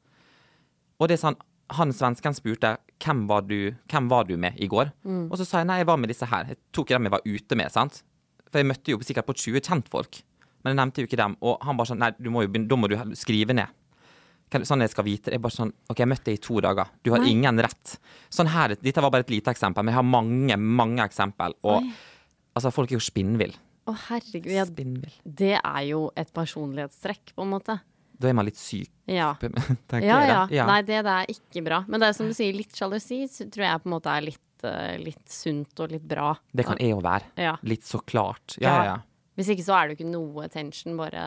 Og 1.00 1.08
det 1.08 1.16
er 1.16 1.22
sånn, 1.22 1.38
han 1.76 1.92
svensken 1.94 2.34
spurte 2.36 2.74
hvem 3.00 3.24
var 3.30 3.44
du, 3.46 3.72
hvem 3.90 4.08
var 4.10 4.26
du 4.28 4.34
med 4.40 4.58
i 4.60 4.66
går. 4.70 4.90
Og 5.30 5.36
så 5.38 5.46
sa 5.46 5.60
jeg 5.62 5.68
nei, 5.70 5.78
jeg 5.80 5.88
var 5.90 6.00
med 6.02 6.10
disse 6.12 6.26
her. 6.28 6.48
Jeg 6.50 6.58
tok 6.76 6.90
dem 6.92 7.06
jeg 7.08 7.14
var 7.14 7.22
ute 7.24 7.56
med, 7.58 7.70
sant. 7.72 8.02
For 8.50 8.60
jeg 8.60 8.68
møtte 8.70 8.92
jo 8.92 8.98
sikkert 9.06 9.28
på 9.28 9.36
20 9.38 9.62
kjentfolk. 9.62 10.22
Men 10.64 10.74
jeg 10.74 10.80
nevnte 10.82 11.00
jo 11.04 11.08
ikke 11.08 11.20
dem. 11.20 11.36
Og 11.46 11.62
han 11.64 11.78
bare 11.78 11.92
sånn 11.92 12.02
nei, 12.02 12.10
du 12.18 12.28
må 12.34 12.42
jo 12.44 12.50
da 12.52 12.76
må 12.76 12.90
du 12.90 12.96
skrive 13.16 13.54
ned. 13.56 13.70
Sånn 14.66 14.82
jeg 14.82 14.90
skal 14.90 15.06
vite. 15.06 15.30
Jeg 15.30 15.40
bare 15.40 15.54
sånn 15.54 15.70
OK, 15.88 16.00
jeg 16.02 16.10
møtte 16.10 16.26
deg 16.26 16.40
i 16.40 16.42
to 16.42 16.58
dager. 16.64 16.90
Du 17.06 17.12
har 17.14 17.22
Nei. 17.22 17.30
ingen 17.36 17.62
rett. 17.62 17.96
Sånn 18.34 18.50
her, 18.50 18.74
Dette 18.82 19.00
var 19.04 19.12
bare 19.14 19.22
et 19.22 19.30
lite 19.30 19.52
eksempel, 19.54 19.86
men 19.86 19.94
jeg 19.94 20.00
har 20.00 20.08
mange, 20.10 20.56
mange 20.58 21.04
eksempel. 21.06 21.54
Og 21.62 21.84
Oi. 21.84 21.92
altså, 22.58 22.72
folk 22.74 22.90
er 22.90 22.98
jo 22.98 23.04
spinnvill. 23.06 23.54
Å, 23.86 23.94
herregud. 24.08 24.50
Ja, 24.52 24.66
Spinnvill. 24.68 25.14
det 25.24 25.54
er 25.60 25.84
jo 25.88 26.10
et 26.18 26.28
personlighetstrekk, 26.34 27.32
på 27.38 27.46
en 27.46 27.54
måte. 27.54 27.78
Da 28.20 28.28
er 28.28 28.34
man 28.36 28.44
litt 28.48 28.58
syk, 28.60 28.90
Ja. 29.08 29.30
tenker 29.40 30.04
Ja, 30.06 30.18
jeg. 30.28 30.58
ja. 30.58 30.66
Nei, 30.68 30.80
det, 30.84 31.00
det 31.06 31.16
er 31.22 31.30
ikke 31.32 31.62
bra. 31.64 31.78
Men 31.88 32.02
det 32.02 32.10
er 32.10 32.16
som 32.18 32.28
du 32.28 32.34
sier, 32.36 32.52
litt 32.56 32.76
sjalusi 32.76 33.22
tror 33.40 33.64
jeg 33.64 33.80
på 33.82 33.88
en 33.88 33.94
måte 33.96 34.12
er 34.12 34.26
litt, 34.28 34.64
eh, 34.68 34.98
litt 35.00 35.24
sunt 35.32 35.80
og 35.80 35.94
litt 35.94 36.04
bra. 36.06 36.34
Det 36.52 36.66
kan 36.68 36.76
jeg 36.82 36.92
jo 36.92 37.00
være. 37.04 37.30
Ja. 37.40 37.54
Litt 37.64 37.88
så 37.88 38.02
klart. 38.04 38.58
Ja, 38.60 38.74
ja, 38.76 38.84
ja. 38.90 38.98
Hvis 39.40 39.48
ikke 39.54 39.64
så 39.64 39.72
er 39.78 39.88
det 39.88 39.94
jo 39.94 40.02
ikke 40.02 40.12
noe 40.12 40.48
tension, 40.52 40.98
bare 41.00 41.24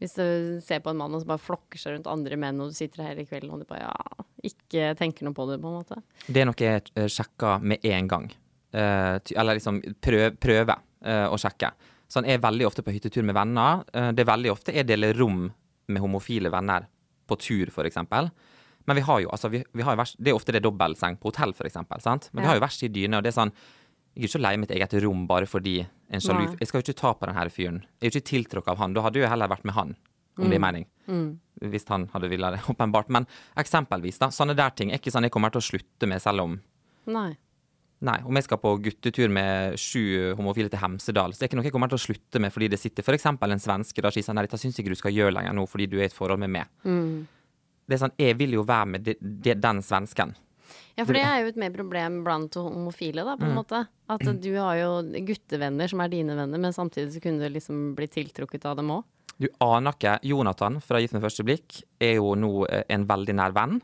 hvis 0.00 0.14
du 0.16 0.58
ser 0.64 0.80
på 0.82 0.90
en 0.90 0.96
mann 0.98 1.14
og 1.14 1.26
bare 1.28 1.38
flokker 1.44 1.78
seg 1.78 1.92
rundt 1.94 2.08
andre 2.10 2.38
menn, 2.40 2.58
og 2.64 2.72
du 2.72 2.74
sitter 2.74 3.04
her 3.04 3.12
hele 3.14 3.26
kvelden 3.28 3.52
og 3.52 3.60
du 3.62 3.66
bare 3.68 3.84
ja, 3.84 4.24
ikke 4.48 4.94
tenker 4.98 5.26
noe 5.28 5.36
på 5.36 5.44
det, 5.50 5.58
på 5.60 5.68
en 5.70 5.76
måte. 5.76 5.98
Det 6.26 6.40
er 6.42 6.48
noe 6.48 6.56
jeg 6.64 6.86
eh, 6.96 7.06
sjekker 7.12 7.60
med 7.62 7.84
en 7.86 8.08
gang. 8.10 8.26
Eh, 8.72 9.16
eller 9.36 9.58
liksom 9.60 9.78
prøver 10.02 10.34
prøve 10.40 10.78
å 11.00 11.36
sjekke. 11.40 11.70
Sånn, 12.10 12.26
jeg 12.28 12.36
er 12.36 12.42
veldig 12.42 12.66
ofte 12.68 12.82
på 12.84 12.92
hyttetur 12.92 13.22
med 13.24 13.32
venner. 13.38 13.84
Det 14.12 14.20
er 14.20 14.26
veldig 14.28 14.50
ofte 14.52 14.74
jeg 14.74 14.84
deler 14.90 15.14
rom 15.16 15.46
med 15.90 16.02
homofile 16.02 16.50
venner 16.52 16.86
på 17.30 17.36
tur, 17.38 17.70
eksempel. 17.86 18.30
Men 18.86 18.96
vi 18.96 19.02
har 19.06 19.20
jo, 19.22 19.28
altså, 19.30 19.50
vi, 19.52 19.60
vi 19.76 19.84
har 19.86 19.94
jo 19.94 20.00
vers, 20.00 20.14
det 20.18 20.32
er 20.32 20.38
ofte 20.38 20.52
det 20.54 20.62
er 20.62 20.66
dobbeltseng 20.66 21.18
på 21.20 21.30
hotell, 21.30 21.52
for 21.54 21.68
eksempel. 21.68 22.00
ja. 22.02 22.16
Men 22.32 22.42
vi 22.42 22.48
har 22.48 22.56
jo 22.58 22.64
verst 22.64 22.82
i 22.82 22.88
dyne, 22.88 23.18
og 23.18 23.22
det 23.26 23.30
er 23.34 23.38
sånn 23.38 23.52
Jeg 24.16 24.24
er 24.24 24.28
ikke 24.28 24.38
å 24.40 24.42
leie 24.42 24.58
mitt 24.58 24.70
eget 24.74 24.94
rom 25.04 25.26
bare 25.30 25.46
fordi 25.46 25.74
en 26.10 26.20
sjalu 26.20 26.56
Jeg 26.58 26.66
skal 26.66 26.80
jo 26.80 26.84
ikke 26.88 27.00
ta 27.00 27.12
på 27.14 27.26
den 27.28 27.36
her 27.36 27.48
fyren. 27.48 27.76
Jeg 28.00 28.08
er 28.08 28.10
jo 28.10 28.18
ikke 28.18 28.30
tiltrukket 28.30 28.72
av 28.72 28.78
han. 28.82 28.94
Da 28.96 29.04
hadde 29.04 29.20
jeg 29.20 29.28
jo 29.28 29.30
heller 29.30 29.48
vært 29.52 29.64
med 29.68 29.74
han, 29.76 29.92
om 30.40 30.48
det 30.50 30.56
er 30.58 30.64
mening. 30.64 30.86
Hvis 31.60 31.86
han 31.88 32.08
hadde 32.12 32.28
villet 32.32 32.56
det, 32.56 32.60
åpenbart. 32.72 33.08
Men 33.08 33.26
eksempelvis, 33.56 34.18
da. 34.18 34.30
Sånne 34.34 34.56
der 34.58 34.70
ting 34.74 34.90
er 34.90 34.98
ikke 34.98 35.12
sånn 35.14 35.28
jeg 35.28 35.30
kommer 35.36 35.52
til 35.54 35.62
å 35.62 35.68
slutte 35.68 36.08
med, 36.10 36.18
selv 36.24 36.42
om 36.48 36.58
Nei. 37.06 37.36
Nei, 38.00 38.16
om 38.24 38.32
jeg 38.38 38.46
skal 38.46 38.56
på 38.62 38.70
guttetur 38.80 39.28
med 39.28 39.74
sju 39.76 40.32
homofile 40.38 40.70
til 40.72 40.80
Hemsedal, 40.80 41.34
så 41.34 41.42
er 41.42 41.44
det 41.44 41.50
ikke 41.50 41.58
noe 41.60 41.66
jeg 41.68 41.74
kommer 41.74 41.90
til 41.92 41.98
å 41.98 42.04
slutte 42.06 42.40
med 42.40 42.52
fordi 42.54 42.70
det 42.72 42.78
sitter 42.80 43.04
f.eks. 43.04 43.26
en 43.28 43.60
svenske 43.60 44.00
der 44.00 44.08
og 44.08 44.14
sier 44.16 44.24
sånn 44.24 44.38
Nei, 44.40 44.46
dette 44.48 44.56
syns 44.62 44.78
jeg 44.78 44.86
ikke 44.86 44.94
du 44.96 45.00
skal 45.02 45.12
gjøre 45.12 45.34
lenger 45.36 45.52
nå 45.58 45.66
fordi 45.68 45.86
du 45.92 45.98
er 45.98 46.06
i 46.06 46.08
et 46.08 46.16
forhold 46.16 46.40
med 46.40 46.48
meg. 46.54 46.70
Det 47.90 47.98
er 47.98 48.00
sånn, 48.06 48.14
Jeg 48.16 48.38
vil 48.38 48.54
jo 48.56 48.62
være 48.64 48.86
med 48.94 49.04
de, 49.04 49.16
de, 49.20 49.54
den 49.54 49.82
svensken. 49.84 50.32
Ja, 50.96 51.04
for 51.04 51.12
det 51.16 51.22
er 51.26 51.40
jo 51.42 51.48
et 51.50 51.56
mer 51.60 51.72
problem 51.74 52.20
blant 52.24 52.54
homofile, 52.56 53.24
da, 53.26 53.36
på 53.36 53.44
Mm. 53.44 53.50
en 53.50 53.56
måte. 53.58 53.78
At 54.08 54.22
du 54.42 54.50
har 54.56 54.76
jo 54.78 54.90
guttevenner 55.26 55.88
som 55.90 56.00
er 56.00 56.08
dine 56.12 56.36
venner, 56.36 56.58
men 56.58 56.72
samtidig 56.72 57.12
så 57.14 57.20
kunne 57.24 57.40
du 57.42 57.48
liksom 57.52 57.94
bli 57.96 58.06
tiltrukket 58.06 58.64
av 58.66 58.76
dem 58.76 58.90
òg. 58.96 59.04
Du 59.40 59.48
aner 59.64 59.92
ikke 59.96 60.18
Jonathan 60.28 60.80
fra 60.84 60.98
Gift 61.00 61.14
med 61.16 61.22
første 61.24 61.42
blikk 61.46 61.78
er 61.98 62.16
jo 62.18 62.34
nå 62.36 62.66
eh, 62.68 62.82
en 62.92 63.06
veldig 63.08 63.34
nær 63.38 63.54
venn. 63.56 63.78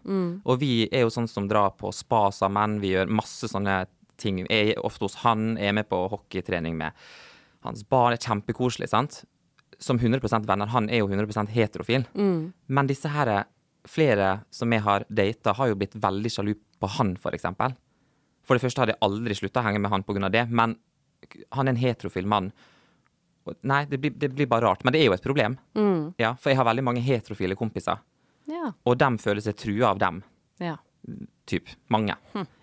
Og 0.45 0.59
vi 0.61 0.85
er 0.93 1.07
jo 1.07 1.11
sånn 1.15 1.29
som 1.29 1.49
drar 1.49 1.71
på 1.81 1.93
spa 1.97 2.27
sammen, 2.31 2.79
vi 2.83 2.91
gjør 2.93 3.09
masse 3.09 3.49
sånne 3.49 3.87
ting. 4.17 4.43
Jeg 4.49 4.75
er 4.77 4.83
ofte 4.85 5.05
hos 5.07 5.19
han, 5.25 5.57
er 5.59 5.73
med 5.77 5.89
på 5.89 6.03
hockeytrening 6.13 6.77
med 6.79 6.93
hans 7.67 7.83
barn. 7.89 8.13
Er 8.17 8.23
kjempekoselig, 8.23 8.89
sant. 8.93 9.25
Som 9.79 9.99
100% 9.99 10.47
venner. 10.49 10.67
Han 10.73 10.89
er 10.89 11.03
jo 11.03 11.09
100% 11.09 11.49
heterofil. 11.53 12.07
Men 12.17 12.87
disse 12.89 13.09
her, 13.13 13.45
flere 13.87 14.41
som 14.51 14.73
jeg 14.73 14.83
har 14.83 15.05
data, 15.09 15.53
har 15.59 15.69
jo 15.69 15.77
blitt 15.79 15.95
veldig 15.95 16.31
sjalu 16.33 16.55
på 16.81 16.89
han, 16.99 17.17
for 17.21 17.33
eksempel. 17.37 17.75
For 18.47 18.55
det 18.57 18.63
første 18.63 18.81
hadde 18.83 18.95
jeg 18.95 19.03
aldri 19.03 19.35
slutta 19.35 19.61
å 19.61 19.67
henge 19.67 19.81
med 19.83 19.91
han 19.91 20.03
pga. 20.07 20.29
det, 20.31 20.47
men 20.51 20.77
han 21.53 21.67
er 21.69 21.73
en 21.75 21.77
heterofil 21.83 22.27
mann. 22.27 22.53
Nei, 23.63 23.85
det 23.87 23.99
blir, 24.03 24.11
det 24.19 24.33
blir 24.35 24.47
bare 24.51 24.65
rart. 24.67 24.83
Men 24.85 24.93
det 24.95 25.01
er 25.03 25.07
jo 25.07 25.15
et 25.15 25.23
problem. 25.23 25.55
Ja, 26.19 26.33
for 26.35 26.51
jeg 26.51 26.57
har 26.59 26.67
veldig 26.67 26.85
mange 26.85 27.01
heterofile 27.03 27.55
kompiser, 27.59 27.99
Ja. 28.47 28.73
og 28.85 28.99
dem 28.99 29.19
føler 29.19 29.41
seg 29.43 29.57
trua 29.57 29.91
av 29.91 29.99
dem. 29.99 30.23
ja. 30.61 30.77
Typ. 31.47 31.69
Mange. 31.89 32.17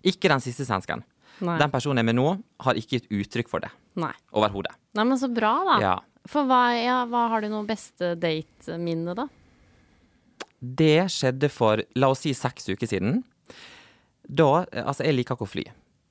Ikke 0.03 0.27
den 0.27 0.41
siste 0.43 0.65
svensken. 0.67 1.01
Nei. 1.41 1.57
Den 1.59 1.71
personen 1.73 1.99
jeg 2.01 2.05
er 2.05 2.09
med 2.11 2.19
nå, 2.19 2.27
har 2.65 2.77
ikke 2.79 2.99
gitt 2.99 3.09
uttrykk 3.11 3.49
for 3.49 3.63
det 3.63 3.71
Nei. 3.99 4.13
overhodet. 4.35 4.75
Nei, 4.93 5.05
men 5.09 5.19
så 5.19 5.29
bra, 5.33 5.53
da. 5.67 5.77
Ja. 5.81 5.93
For 6.29 6.47
hva, 6.47 6.61
ja, 6.77 6.99
hva 7.09 7.25
har 7.33 7.43
du 7.43 7.49
noe 7.51 7.65
beste 7.67 8.13
date-minne, 8.19 9.15
da? 9.17 9.25
Det 10.63 11.09
skjedde 11.11 11.49
for, 11.51 11.81
la 11.99 12.11
oss 12.13 12.23
si, 12.23 12.31
seks 12.37 12.69
uker 12.71 12.87
siden. 12.87 13.23
Da 14.23 14.63
Altså, 14.71 15.03
jeg 15.03 15.17
liker 15.17 15.35
ikke 15.35 15.47
å 15.47 15.51
fly. 15.51 15.65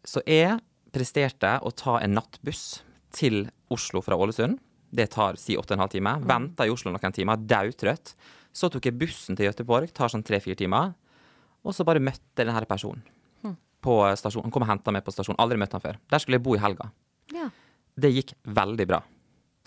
Så 0.04 0.20
jeg 0.28 0.58
presterte 0.92 1.54
å 1.64 1.72
ta 1.72 1.96
en 2.02 2.18
nattbuss 2.18 2.82
til 3.16 3.46
Oslo 3.72 4.02
fra 4.04 4.18
Ålesund. 4.20 4.58
Det 4.92 5.08
tar 5.14 5.38
si 5.40 5.56
åtte 5.56 5.72
og 5.72 5.78
en 5.78 5.84
halv 5.86 5.94
time. 5.94 6.12
Venta 6.28 6.66
i 6.68 6.72
Oslo 6.72 6.92
noen 6.92 7.16
timer, 7.16 7.40
daudtrøtt. 7.40 8.12
Så 8.52 8.68
tok 8.68 8.84
jeg 8.84 8.98
bussen 9.00 9.38
til 9.38 9.48
Gøteborg, 9.48 9.94
tar 9.96 10.12
sånn 10.12 10.24
tre-fire 10.26 10.58
timer. 10.58 10.92
Og 11.64 11.72
så 11.72 11.86
bare 11.88 12.02
møtte 12.02 12.42
jeg 12.42 12.50
denne 12.50 12.68
personen 12.68 13.00
på 13.82 13.96
stasjonen. 14.18 14.48
Han 14.48 14.54
kom 14.54 14.66
og 14.66 14.70
henta 14.70 14.94
meg 14.94 15.04
på 15.06 15.14
stasjonen. 15.14 15.40
Aldri 15.42 15.58
møtt 15.60 15.74
han 15.76 15.82
før. 15.84 15.98
Der 16.12 16.22
skulle 16.22 16.38
jeg 16.38 16.46
bo 16.46 16.56
i 16.56 16.62
helga. 16.62 16.88
Ja. 17.34 17.48
Det 17.98 18.12
gikk 18.12 18.34
veldig 18.58 18.86
bra. 18.88 19.02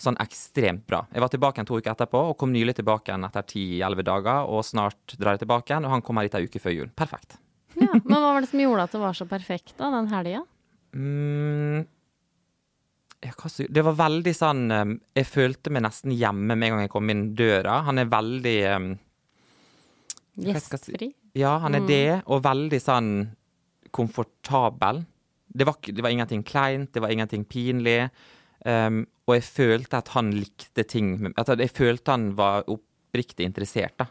Sånn 0.02 0.18
ekstremt 0.20 0.84
bra. 0.88 1.04
Jeg 1.12 1.24
var 1.24 1.32
tilbake 1.32 1.60
igjen 1.60 1.68
to 1.70 1.78
uker 1.78 1.94
etterpå, 1.94 2.20
og 2.30 2.36
kom 2.40 2.52
nylig 2.52 2.74
tilbake 2.76 3.12
igjen 3.12 3.24
etter 3.28 3.46
ti-elleve 3.48 4.04
dager. 4.04 4.48
Og 4.52 4.64
snart 4.66 5.16
drar 5.16 5.36
jeg 5.36 5.46
tilbake 5.46 5.72
igjen, 5.72 5.88
og 5.88 5.94
han 5.94 6.04
kommer 6.04 6.26
hit 6.26 6.36
ei 6.36 6.44
uke 6.48 6.60
før 6.60 6.74
jul. 6.74 6.90
Perfekt. 6.96 7.38
ja. 7.80 7.92
Men 8.02 8.18
hva 8.18 8.34
var 8.34 8.44
det 8.44 8.50
som 8.52 8.60
gjorde 8.60 8.88
at 8.88 8.96
det 8.96 9.02
var 9.04 9.16
så 9.16 9.28
perfekt, 9.30 9.76
da, 9.78 9.92
den 9.94 10.10
helga? 10.12 10.42
Mm, 10.96 11.86
det 13.68 13.82
var 13.84 13.96
veldig 13.98 14.32
sånn 14.32 14.62
um, 14.70 14.92
Jeg 15.16 15.26
følte 15.28 15.72
meg 15.74 15.82
nesten 15.84 16.12
hjemme 16.14 16.54
med 16.54 16.68
en 16.68 16.76
gang 16.76 16.84
jeg 16.86 16.92
kom 16.92 17.10
inn 17.12 17.26
døra. 17.36 17.80
Han 17.88 18.00
er 18.00 18.12
veldig 18.12 18.56
um, 18.76 18.92
Hva 20.36 20.60
si? 20.60 20.70
Gjestfri? 20.70 21.10
Ja, 21.36 21.56
han 21.60 21.76
er 21.76 21.84
det, 21.88 22.04
og 22.32 22.44
veldig 22.44 22.80
sånn 22.80 23.10
komfortabel. 23.96 25.02
Det 25.46 25.66
var, 25.68 25.78
det 25.80 26.04
var 26.04 26.12
ingenting 26.12 26.44
kleint, 26.46 26.92
det 26.92 27.02
var 27.02 27.14
ingenting 27.14 27.46
pinlig. 27.48 28.10
Um, 28.66 29.04
og 29.28 29.36
jeg 29.36 29.46
følte 29.46 30.00
at 30.00 30.10
han 30.16 30.32
likte 30.34 30.82
ting 30.88 31.12
at 31.36 31.50
Jeg 31.60 31.70
følte 31.76 32.14
han 32.14 32.30
var 32.38 32.66
oppriktig 32.72 33.46
interessert, 33.46 33.96
da. 34.00 34.08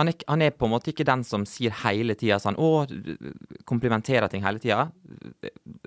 Han 0.00 0.08
er, 0.08 0.16
han 0.24 0.40
er 0.40 0.54
på 0.56 0.64
en 0.64 0.72
måte 0.72 0.88
ikke 0.92 1.04
den 1.04 1.20
som 1.28 1.42
sier 1.44 1.74
hele 1.82 2.14
tida 2.16 2.38
sånn 2.40 2.56
Å, 2.56 2.68
komplimenterer 3.68 4.30
ting 4.32 4.44
hele 4.44 4.62
tida. 4.62 4.86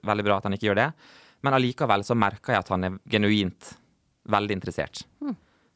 Veldig 0.06 0.26
bra 0.28 0.38
at 0.38 0.46
han 0.46 0.54
ikke 0.54 0.70
gjør 0.70 0.82
det. 0.84 0.90
Men 1.46 1.58
allikevel 1.58 2.06
så 2.06 2.18
merka 2.18 2.54
jeg 2.54 2.62
at 2.62 2.70
han 2.74 2.86
er 2.86 3.00
genuint 3.10 3.72
veldig 4.30 4.58
interessert. 4.60 5.02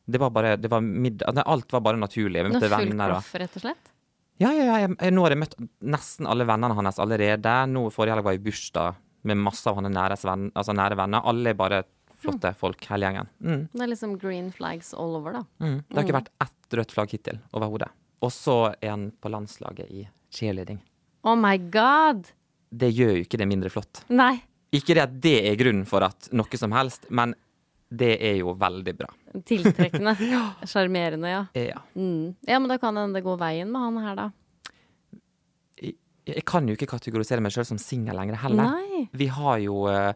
Det 0.10 0.22
var 0.22 0.34
bare 0.34 0.56
det 0.58 0.70
var 0.72 0.82
middag, 0.82 1.42
Alt 1.46 1.74
var 1.74 1.82
bare 1.86 2.02
naturlig. 2.02 2.44
Vi 2.46 2.54
møtte 2.54 2.70
full 2.70 2.94
venner 2.94 3.16
og 3.16 3.20
klaff, 3.20 3.34
rett 3.42 3.58
og 3.58 3.66
slett? 3.66 3.92
Ja, 4.40 4.52
ja, 4.56 4.66
ja. 4.70 4.88
Jeg, 4.88 5.14
nå 5.16 5.24
har 5.26 5.36
jeg 5.36 5.42
møtt 5.44 5.56
nesten 5.84 6.28
alle 6.30 6.46
vennene 6.48 6.76
hans 6.78 7.00
allerede. 7.04 7.54
Nå 7.72 7.88
Forrige 7.94 8.16
helg 8.18 8.26
var 8.28 8.36
jeg 8.36 8.42
i 8.42 8.46
bursdag 8.50 9.00
med 9.30 9.38
masse 9.44 9.68
av 9.68 9.76
hans 9.80 9.92
nære, 9.92 10.16
venn, 10.24 10.50
altså 10.56 10.76
nære 10.78 10.96
venner. 11.00 11.26
Alle 11.28 11.52
er 11.54 11.58
bare 11.60 11.82
flotte 12.20 12.52
folk, 12.60 12.84
hele 12.92 13.08
gjengen. 13.08 13.30
Mm, 13.44 13.62
Det 13.74 13.84
er 13.86 13.92
liksom 13.94 14.18
green 14.20 14.50
flags 14.52 14.94
all 14.94 15.16
over, 15.20 15.40
da. 15.40 15.44
mm. 15.64 15.78
Det 15.88 15.96
har 16.00 16.08
ikke 16.08 16.18
vært 16.20 16.32
ett 16.44 16.78
rødt 16.80 16.92
flagg 16.96 17.14
hittil 17.16 17.40
overhodet. 17.56 17.90
Og 18.24 18.32
så 18.36 18.58
er 18.82 18.90
han 18.92 19.06
på 19.24 19.32
landslaget 19.32 19.88
i 19.92 20.08
cheerleading. 20.36 20.82
Oh 21.24 21.36
my 21.40 21.58
god! 21.72 22.28
Det 22.70 22.92
gjør 22.94 23.16
jo 23.18 23.24
ikke 23.24 23.40
det 23.40 23.48
mindre 23.50 23.72
flott. 23.74 24.04
Nei. 24.12 24.38
Ikke 24.76 24.94
det 24.98 25.04
at 25.08 25.16
det 25.24 25.38
er 25.50 25.56
grunnen 25.60 25.88
for 25.90 26.04
at 26.06 26.28
noe 26.36 26.60
som 26.60 26.76
helst, 26.76 27.08
men 27.10 27.34
det 27.90 28.12
er 28.22 28.36
jo 28.38 28.54
veldig 28.60 28.94
bra. 28.98 29.10
Tiltrekkende. 29.46 30.14
Sjarmerende, 30.70 31.30
ja. 31.30 31.46
Ja. 31.58 31.82
Mm. 31.96 32.36
Ja, 32.46 32.60
men 32.60 32.70
da 32.70 32.78
kan 32.78 32.98
hende 32.98 33.18
det 33.18 33.26
gå 33.26 33.34
veien 33.42 33.72
med 33.74 33.82
han 33.82 33.98
her, 34.04 34.20
da. 34.20 34.28
Jeg, 35.82 35.96
jeg 36.30 36.46
kan 36.50 36.70
jo 36.70 36.78
ikke 36.78 36.92
kategorisere 36.92 37.42
meg 37.42 37.56
sjøl 37.56 37.68
som 37.72 37.82
singel 37.82 38.18
lenger 38.20 38.38
heller. 38.44 38.78
Nei. 38.78 39.08
Vi 39.18 39.30
har 39.34 39.58
jo 39.64 39.82
uh, 39.90 40.14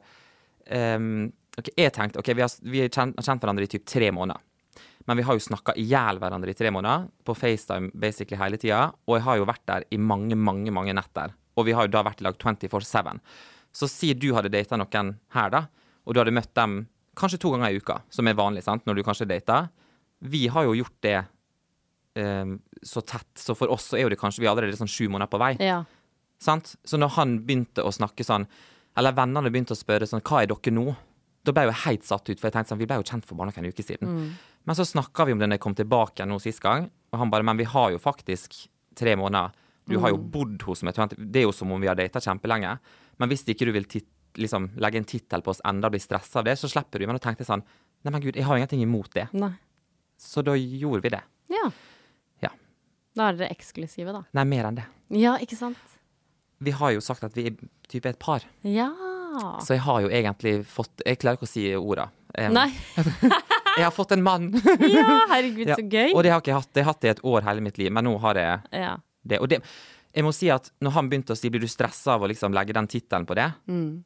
um, 0.70 1.28
ok, 1.58 1.74
Jeg 1.80 1.96
tenkte 1.98 2.22
ok, 2.22 2.34
vi 2.38 2.46
har, 2.46 2.58
vi 2.62 2.86
har 2.86 2.94
kjent, 2.94 3.18
kjent 3.18 3.42
hverandre 3.42 3.66
i 3.66 3.74
typ 3.74 3.88
tre 3.90 4.14
måneder. 4.14 4.46
Men 5.10 5.20
vi 5.20 5.26
har 5.28 5.36
jo 5.36 5.44
snakka 5.44 5.74
i 5.76 5.84
hjel 5.90 6.22
hverandre 6.22 6.54
i 6.54 6.56
tre 6.56 6.70
måneder, 6.72 7.10
på 7.26 7.36
FaceTime 7.36 7.90
basically 7.98 8.40
hele 8.40 8.62
tida. 8.62 8.86
Og 9.10 9.18
jeg 9.18 9.26
har 9.26 9.42
jo 9.42 9.50
vært 9.50 9.66
der 9.68 9.90
i 9.92 10.00
mange, 10.00 10.38
mange 10.38 10.72
mange 10.72 10.94
netter. 10.96 11.34
Og 11.58 11.68
vi 11.68 11.74
har 11.76 11.90
jo 11.90 11.96
da 11.98 12.06
vært 12.06 12.22
i 12.22 12.28
lag 12.30 12.38
24-7. 12.40 13.18
Så 13.74 13.90
si 13.90 14.14
du 14.14 14.30
hadde 14.38 14.54
data 14.54 14.78
noen 14.80 15.16
her, 15.34 15.50
da, 15.52 15.66
og 16.06 16.14
du 16.14 16.22
hadde 16.22 16.36
møtt 16.36 16.54
dem 16.56 16.84
kanskje 17.20 17.40
to 17.44 17.54
ganger 17.54 17.72
i 17.72 17.80
uka, 17.82 18.00
som 18.14 18.28
er 18.28 18.38
vanlig 18.38 18.64
sant, 18.66 18.86
når 18.88 19.00
du 19.00 19.06
kanskje 19.06 19.30
dater. 19.30 19.70
Vi 20.24 20.48
har 20.52 20.68
jo 20.68 20.76
gjort 20.78 20.98
det 21.06 21.18
um, 22.20 22.58
så 22.82 23.04
tett. 23.06 23.32
Så 23.40 23.56
for 23.58 23.72
oss 23.74 23.90
så 23.92 24.00
er 24.00 24.06
jo 24.06 24.14
det 24.14 24.20
kanskje 24.22 24.44
vi 24.44 24.50
er 24.50 24.54
allerede 24.54 24.80
sånn 24.80 24.92
sju 24.92 25.08
måneder 25.08 25.32
på 25.32 25.42
vei. 25.42 25.54
Ja. 25.64 25.84
Sant? 26.44 26.76
Så 26.84 27.00
når 27.00 27.16
han 27.18 27.40
begynte 27.48 27.86
å 27.86 27.94
snakke 27.94 28.26
sånn, 28.28 28.48
eller 29.00 29.16
vennene 29.18 29.52
begynte 29.52 29.76
å 29.76 29.80
spørre 29.80 30.08
sånn, 30.10 30.24
hva 30.26 30.44
er 30.44 30.52
dere 30.52 30.76
nå? 30.76 30.94
Da 31.44 31.52
ble 31.52 31.66
jeg 31.66 31.74
jo 31.74 31.80
helt 31.84 32.06
satt 32.08 32.30
ut, 32.30 32.40
for 32.40 32.48
jeg 32.48 32.56
tenkte 32.56 32.72
sånn, 32.72 32.80
vi 32.80 32.88
ble 32.88 33.00
jo 33.02 33.08
kjent 33.08 33.26
for 33.28 33.40
bare 33.40 33.52
noen 33.52 33.72
uker 33.74 33.84
siden. 33.84 34.20
Men 34.64 34.78
så 34.80 34.86
snakka 34.88 35.26
vi 35.28 35.36
om 35.36 35.42
det 35.42 35.50
når 35.50 35.60
jeg 35.60 35.64
kom 35.66 35.76
tilbake 35.76 36.28
nå 36.28 36.38
sist 36.40 36.64
gang, 36.64 36.88
og 37.12 37.20
han 37.20 37.34
bare, 37.34 37.44
men 37.44 37.60
vi 37.60 37.68
har 37.68 37.92
jo 37.92 38.00
faktisk 38.00 38.56
tre 38.96 39.18
måneder. 39.20 39.52
Du 39.90 39.98
har 40.00 40.14
jo 40.14 40.18
bodd 40.18 40.62
hos 40.64 40.86
meg. 40.88 40.96
Det 40.96 41.42
er 41.42 41.48
jo 41.50 41.56
som 41.56 41.72
om 41.76 41.82
vi 41.82 41.90
har 41.90 41.98
data 42.00 42.22
kjempelenge. 42.24 42.78
Men 43.20 43.32
hvis 43.32 43.44
ikke 43.52 43.68
du 43.68 43.74
vil 43.76 43.90
tit 43.90 44.08
liksom, 44.40 44.70
legge 44.82 45.00
en 45.02 45.08
tittel 45.10 45.44
på 45.46 45.52
oss 45.54 45.62
enda 45.68 45.90
og 45.90 45.96
bli 45.96 46.02
stressa 46.04 46.40
av 46.42 46.48
det, 46.48 46.58
så 46.60 46.70
slipper 46.72 47.00
du. 47.02 47.08
Men 47.10 47.18
da 47.20 47.24
tenkte 47.24 47.44
jeg 47.46 47.50
sånn, 47.52 47.64
nei 48.04 48.12
men 48.14 48.24
gud, 48.24 48.36
jeg 48.36 48.46
har 48.48 48.60
ingenting 48.60 48.84
imot 48.86 49.12
det. 49.16 49.28
Nei. 49.38 49.54
Så 50.20 50.44
da 50.46 50.56
gjorde 50.58 51.04
vi 51.06 51.12
det. 51.14 51.22
Ja. 51.54 51.66
Ja. 52.46 52.52
Da 53.18 53.30
er 53.30 53.40
dere 53.40 53.52
eksklusive, 53.56 54.14
da. 54.16 54.24
Nei, 54.38 54.46
mer 54.50 54.70
enn 54.70 54.80
det. 54.82 54.86
Ja, 55.14 55.36
ikke 55.44 55.58
sant? 55.60 55.80
Vi 56.64 56.72
har 56.72 56.94
jo 56.96 57.02
sagt 57.04 57.26
at 57.28 57.36
vi 57.36 57.50
er 57.50 57.58
type 57.92 58.10
et 58.10 58.20
par. 58.22 58.46
Ja. 58.64 58.90
Så 59.66 59.74
jeg 59.76 59.82
har 59.82 60.04
jo 60.04 60.10
egentlig 60.14 60.60
fått 60.70 61.02
Jeg 61.02 61.18
klarer 61.18 61.40
ikke 61.40 61.48
å 61.48 61.50
si 61.50 61.64
orda. 61.76 62.06
Um, 62.38 62.54
Nei. 62.54 62.68
Jeg 63.74 63.88
har 63.88 63.94
fått 63.94 64.12
en 64.14 64.22
mann! 64.22 64.52
Ja, 64.86 65.24
herregud, 65.32 65.72
så 65.80 65.82
gøy. 65.82 66.12
Og 66.14 66.22
det 66.22 66.30
har 66.30 66.44
ikke 66.44 66.52
jeg 66.52 66.60
hatt. 66.60 66.70
Det 66.70 66.84
har 66.84 66.86
jeg 66.86 66.90
hatt 66.92 67.06
i 67.08 67.10
et 67.10 67.22
år 67.26 67.46
hele 67.48 67.64
mitt 67.66 67.80
liv, 67.82 67.90
men 67.90 68.06
nå 68.06 68.12
har 68.22 68.38
jeg 68.38 68.60
Ja. 68.84 68.92
det. 69.26 69.40
Og 69.42 69.50
det, 69.50 69.58
jeg 70.14 70.24
må 70.24 70.32
si 70.34 70.50
at 70.54 70.68
når 70.84 70.92
han 70.94 71.08
begynte 71.10 71.34
å 71.34 71.38
si 71.38 71.50
'blir 71.50 71.62
du 71.62 71.68
stressa 71.68 72.14
av 72.14 72.22
å 72.22 72.28
liksom 72.30 72.54
legge 72.54 72.74
den 72.74 72.88
tittelen 72.88 73.26
på 73.26 73.34
det', 73.34 73.54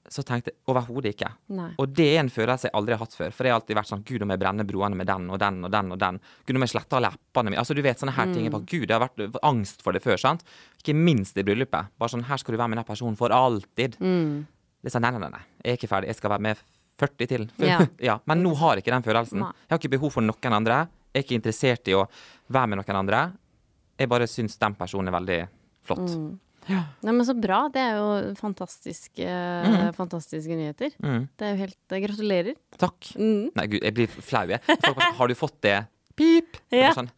så 0.10 0.24
tenkte 0.24 0.52
jeg 0.52 0.58
overhodet 0.68 1.14
ikke. 1.16 1.32
Nei. 1.50 1.74
Og 1.78 1.90
det 1.94 2.16
er 2.16 2.20
en 2.22 2.30
følelse 2.30 2.70
jeg 2.70 2.72
aldri 2.74 2.94
har 2.96 3.00
hatt 3.00 3.14
før. 3.14 3.32
For 3.34 3.44
jeg 3.44 3.52
har 3.52 3.60
alltid 3.60 3.76
vært 3.76 3.92
sånn 3.92 4.04
'gud, 4.06 4.22
om 4.24 4.30
jeg 4.30 4.40
brenner 4.40 4.64
broene 4.64 4.96
med 4.96 5.08
den 5.08 5.30
og 5.30 5.40
den 5.40 5.64
og 5.66 5.72
den 5.72 5.92
og 5.92 6.00
den'. 6.00 6.20
'Gud, 6.46 6.56
om 6.56 6.62
jeg 6.62 6.70
sletter 6.70 6.98
alle 6.98 7.12
appene 7.12 7.50
mine'. 7.52 7.60
Altså, 7.60 7.76
du 7.76 7.82
vet 7.82 8.00
sånne 8.00 8.16
her 8.16 8.34
ting. 8.34 8.44
Jeg 8.44 8.52
bare, 8.52 8.66
Gud, 8.66 8.88
jeg 8.88 9.00
har 9.00 9.10
vært 9.10 9.40
angst 9.44 9.82
for 9.82 9.92
det 9.92 10.02
før, 10.02 10.18
sant. 10.18 10.44
Ikke 10.80 10.96
minst 10.96 11.38
i 11.38 11.44
bryllupet. 11.44 11.88
Bare 12.00 12.10
sånn 12.10 12.24
'her 12.24 12.38
skal 12.38 12.54
du 12.54 12.58
være 12.58 12.70
med 12.70 12.78
den 12.78 12.86
personen 12.96 13.18
for 13.18 13.30
alltid'. 13.30 13.98
Det 14.00 14.86
er 14.86 14.90
sånn, 15.00 15.02
nei, 15.02 15.12
nei, 15.12 15.20
nei, 15.20 15.30
nei. 15.30 15.42
Jeg 15.64 15.72
er 15.74 15.78
ikke 15.78 15.90
ferdig. 15.90 16.08
Jeg 16.08 16.16
skal 16.16 16.30
være 16.30 16.42
med 16.42 16.58
40 16.98 17.28
til. 17.28 17.50
Ja. 18.00 18.20
Men 18.26 18.44
nå 18.44 18.56
har 18.56 18.76
jeg 18.76 18.86
ikke 18.86 18.96
den 18.96 19.04
følelsen. 19.04 19.40
Nei. 19.40 19.52
Jeg 19.68 19.72
har 19.72 19.78
ikke 19.80 20.00
behov 20.00 20.12
for 20.14 20.22
noen 20.22 20.54
andre. 20.54 20.88
Jeg 21.14 21.24
er 21.24 21.26
ikke 21.26 21.36
interessert 21.42 21.88
i 21.88 21.94
å 21.94 22.08
være 22.50 22.68
med 22.68 22.78
noen 22.80 22.96
andre. 22.96 23.34
Jeg 24.00 24.08
bare 24.08 24.28
syns 24.28 24.58
den 24.58 24.74
personen 24.76 25.08
er 25.10 25.20
veldig 25.20 25.48
flott. 25.88 26.12
Mm. 26.12 26.36
Nei, 26.68 27.14
men 27.14 27.24
så 27.26 27.36
bra. 27.38 27.62
Det 27.72 27.80
er 27.80 28.00
jo 28.00 28.34
fantastiske, 28.40 29.28
fantastiske 29.96 30.58
nyheter. 30.60 30.96
Mm. 31.04 31.28
Det 31.40 31.48
er 31.48 31.54
jo 31.54 31.62
helt 31.62 31.96
eh, 31.96 32.02
Gratulerer. 32.04 32.58
Takk. 32.80 33.12
Mm. 33.16 33.54
Nei, 33.56 33.68
gud, 33.72 33.80
jeg 33.80 33.96
blir 33.96 34.18
flau, 34.18 34.44
jeg. 34.52 34.64
Folk 34.86 35.00
bare 35.00 35.14
Har 35.22 35.32
du 35.32 35.38
fått 35.40 35.62
det? 35.64 35.78
Pip! 36.18 36.60
Ja. 36.74 36.92
Sånn, 36.98 37.10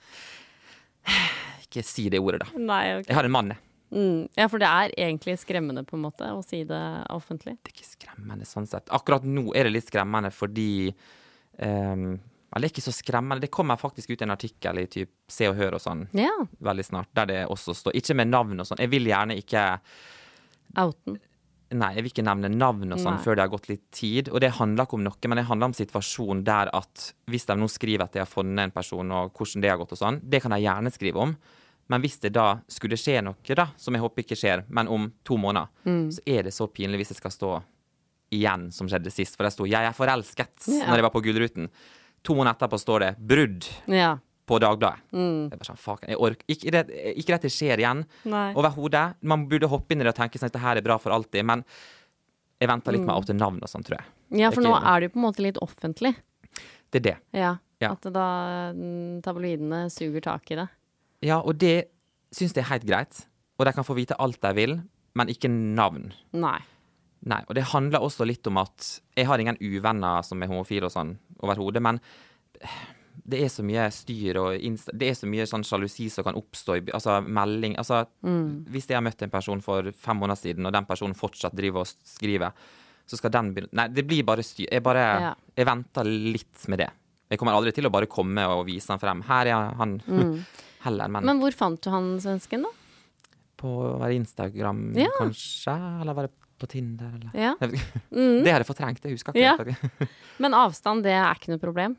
ikke 1.65 1.83
si 1.87 2.09
det 2.13 2.21
ordet, 2.21 2.43
da. 2.45 2.61
Nei, 2.61 2.83
okay. 2.99 3.09
Jeg 3.09 3.19
har 3.19 3.29
en 3.29 3.35
mann, 3.35 3.53
jeg. 3.55 3.65
Mm. 3.89 4.27
Ja, 4.37 4.45
for 4.45 4.61
det 4.61 4.69
er 4.69 4.93
egentlig 5.01 5.33
skremmende, 5.41 5.83
på 5.87 5.97
en 5.97 6.05
måte, 6.05 6.27
å 6.29 6.43
si 6.45 6.61
det 6.67 6.81
offentlig. 7.13 7.55
Det 7.63 7.71
er 7.71 7.77
ikke 7.79 7.89
skremmende 7.89 8.45
sånn 8.45 8.69
sett. 8.69 8.89
Akkurat 8.93 9.25
nå 9.25 9.49
er 9.57 9.65
det 9.65 9.73
litt 9.79 9.89
skremmende 9.89 10.29
fordi 10.33 10.91
ehm, 11.57 12.19
Eller 12.53 12.67
det 12.67 12.71
er 12.71 12.81
ikke 12.81 12.91
så 12.91 12.95
skremmende. 12.95 13.41
Det 13.41 13.51
kommer 13.51 13.77
faktisk 13.77 14.09
ut 14.09 14.21
en 14.25 14.31
artikkel 14.31 14.79
i 14.81 14.85
typ 14.87 15.09
Se 15.29 15.47
og 15.47 15.55
Hør 15.55 15.75
og 15.77 15.81
sånn 15.81 16.07
Ja. 16.13 16.31
veldig 16.61 16.85
snart, 16.85 17.07
der 17.13 17.25
det 17.25 17.47
også 17.47 17.75
står 17.75 17.93
Ikke 17.93 18.15
med 18.15 18.27
navn 18.29 18.59
og 18.59 18.65
sånn. 18.65 18.79
Jeg 18.79 18.89
vil 18.89 19.05
gjerne 19.05 19.37
ikke 19.37 19.79
Outen. 20.77 21.19
Nei, 21.71 21.91
jeg 21.93 22.01
vil 22.03 22.09
ikke 22.11 22.25
nevne 22.25 22.49
navn 22.49 22.91
og 22.95 22.97
sånn 23.01 23.19
før 23.21 23.35
det 23.37 23.43
har 23.43 23.51
gått 23.53 23.67
litt 23.69 23.83
tid. 23.93 24.29
Og 24.33 24.39
det 24.41 24.53
handler 24.57 24.85
ikke 24.87 24.97
om 24.97 25.03
noe, 25.05 25.27
men 25.29 25.37
det 25.37 25.45
handler 25.45 25.65
om 25.69 25.73
situasjonen 25.77 26.43
der 26.43 26.69
at 26.73 27.11
hvis 27.29 27.45
de 27.45 27.53
nå 27.53 27.67
skriver 27.69 28.01
at 28.07 28.13
de 28.13 28.19
har 28.23 28.29
funnet 28.29 28.63
en 28.63 28.71
person, 28.73 29.11
og 29.11 29.33
hvordan 29.37 29.61
det 29.61 29.69
har 29.69 29.77
gått 29.77 29.93
og 29.93 29.99
sånn, 30.01 30.17
det 30.27 30.41
kan 30.41 30.49
de 30.55 30.57
gjerne 30.63 30.89
skrive 30.91 31.21
om. 31.21 31.35
Men 31.89 32.01
hvis 32.01 32.19
det 32.21 32.33
da 32.33 32.59
skulle 32.69 32.97
skje 32.97 33.21
noe, 33.25 33.35
da, 33.55 33.67
som 33.77 33.93
jeg 33.93 34.01
håper 34.01 34.23
ikke 34.23 34.37
skjer, 34.37 34.63
men 34.69 34.87
om 34.87 35.11
to 35.25 35.37
måneder, 35.37 35.69
Mm. 35.85 36.09
så 36.11 36.19
er 36.25 36.43
det 36.43 36.53
så 36.53 36.67
pinlig 36.67 36.97
hvis 37.01 37.09
det 37.13 37.17
skal 37.17 37.31
stå 37.31 37.63
igjen 38.31 38.71
som 38.73 38.87
skjedde 38.87 39.11
sist. 39.11 39.35
For 39.37 39.43
det 39.43 39.53
sto 39.53 39.63
'Jeg 39.65 39.85
er 39.85 39.93
forelsket' 39.93 40.67
Ja. 40.69 40.85
når 40.87 40.95
jeg 40.95 41.03
var 41.03 41.09
på 41.11 41.21
Gullruten. 41.23 41.69
To 42.23 42.35
måneder 42.35 42.57
etterpå 42.57 42.79
står 42.81 42.99
det 43.05 43.11
'Brudd' 43.19 43.67
Ja. 43.95 44.17
på 44.47 44.59
Dagbladet. 44.59 44.99
Mm. 45.13 45.49
Jeg 45.51 45.59
bare 45.59 45.69
sånn, 45.69 45.77
fuck, 45.77 46.01
jeg 46.07 46.17
orker 46.17 46.45
ikke, 46.49 46.71
det, 46.71 46.81
ikke 47.21 47.35
dette 47.37 47.49
skjer 47.53 47.77
igjen. 47.79 48.03
Overhodet. 48.57 49.15
Man 49.21 49.47
burde 49.47 49.67
hoppe 49.69 49.93
inn 49.93 50.01
i 50.01 50.03
det 50.07 50.13
og 50.15 50.19
tenke 50.19 50.39
sånn 50.41 50.49
at 50.49 50.53
det 50.57 50.61
her 50.61 50.77
er 50.77 50.81
bra 50.85 50.97
for 50.97 51.11
alltid, 51.15 51.45
men 51.45 51.63
jeg 52.59 52.67
venter 52.67 52.91
litt 52.91 53.05
med 53.05 53.13
å 53.15 53.21
oute 53.21 53.33
navn 53.37 53.59
og 53.61 53.69
sånn, 53.69 53.83
tror 53.85 53.99
jeg. 53.99 54.05
ja, 54.41 54.49
for 54.51 54.61
er 54.61 54.67
nå 54.67 54.73
er 54.75 54.99
det 54.99 55.09
jo 55.09 55.13
på 55.15 55.19
en 55.21 55.27
måte 55.27 55.43
litt 55.45 55.57
offentlig. 55.63 56.15
Det 56.91 56.99
er 56.99 57.05
det. 57.05 57.17
Ja. 57.37 57.57
Ja. 57.79 57.91
At 57.93 58.01
da 58.11 58.25
mm, 58.75 59.21
tabloidene 59.23 59.85
suger 59.89 60.21
tak 60.25 60.51
i 60.51 60.55
det. 60.59 60.67
Ja, 61.23 61.37
og 61.39 61.55
det 61.61 61.87
syns 62.35 62.51
jeg 62.53 62.65
er 62.65 62.73
helt 62.73 62.85
greit. 62.89 63.21
Og 63.59 63.65
de 63.65 63.71
kan 63.75 63.83
få 63.87 63.95
vite 63.95 64.17
alt 64.19 64.41
de 64.41 64.51
vil, 64.57 64.81
men 65.15 65.27
ikke 65.31 65.47
navn. 65.51 66.11
Nei. 66.33 66.59
Nei, 67.23 67.41
og 67.47 67.55
det 67.55 67.63
handler 67.71 67.99
også 68.03 68.25
litt 68.27 68.45
om 68.47 68.57
at 68.57 69.01
jeg 69.15 69.27
har 69.27 69.39
ingen 69.39 69.57
uvenner 69.59 70.21
som 70.23 70.41
er 70.41 70.47
homofile 70.47 70.87
og 70.87 70.91
sånn 70.93 71.17
overhodet, 71.43 71.81
men 71.81 71.99
det 73.29 73.41
er 73.45 73.51
så 73.51 73.63
mye 73.63 73.85
styr 73.93 74.37
og 74.41 74.63
insta 74.65 74.91
Det 74.95 75.09
er 75.11 75.17
så 75.17 75.27
mye 75.29 75.45
sånn 75.47 75.63
sjalusi 75.67 76.07
som 76.11 76.25
kan 76.25 76.37
oppstå 76.39 76.75
i 76.79 76.81
Altså 76.95 77.19
melding 77.23 77.75
Altså, 77.77 78.01
hvis 78.23 78.87
jeg 78.89 78.97
har 78.97 79.03
møtt 79.05 79.21
en 79.25 79.29
person 79.33 79.61
for 79.61 79.91
fem 79.95 80.17
måneder 80.17 80.39
siden, 80.39 80.65
og 80.65 80.73
den 80.73 80.87
personen 80.89 81.15
fortsatt 81.15 81.55
driver 81.55 81.83
og 81.83 81.91
skriver, 82.07 82.51
så 83.05 83.19
skal 83.19 83.31
den 83.35 83.53
begynne 83.55 83.75
Nei, 83.75 83.87
det 83.93 84.05
blir 84.07 84.23
bare 84.27 84.43
styr. 84.45 84.67
Jeg 84.71 84.83
bare 84.83 85.05
Ja. 85.21 85.33
Jeg 85.55 85.65
venter 85.67 86.03
litt 86.07 86.67
med 86.71 86.79
det. 86.79 86.89
Jeg 87.29 87.37
kommer 87.39 87.53
aldri 87.53 87.71
til 87.75 87.85
å 87.85 87.91
bare 87.93 88.07
komme 88.09 88.45
og 88.47 88.65
vise 88.65 88.89
han 88.89 88.99
frem. 88.99 89.21
Her 89.27 89.45
er 89.51 89.73
han. 89.77 89.97
Heller, 90.85 91.07
men, 91.11 91.25
Men 91.27 91.39
hvor 91.43 91.51
fant 91.53 91.81
du 91.83 91.89
han 91.91 92.15
svensken, 92.23 92.63
da? 92.63 92.69
på 93.59 93.67
Instagram 94.15 94.93
Ja. 94.95 95.09
kanskje? 95.19 95.73
Eller 96.01 96.13
var 96.15 96.27
det 96.29 96.31
på 96.59 96.69
Tinder, 96.71 97.15
eller? 97.15 97.31
Ja. 97.33 97.55
mm. 98.11 98.43
Det 98.45 98.51
har 98.51 98.63
jeg 98.63 98.69
fortrengt, 98.69 99.05
jeg 99.05 99.17
husker 99.17 99.35
ikke. 99.35 99.75
Ja. 99.75 100.07
Men 100.43 100.57
avstand, 100.57 101.03
det 101.07 101.15
er 101.15 101.39
ikke 101.39 101.53
noe 101.53 101.61
problem? 101.61 101.97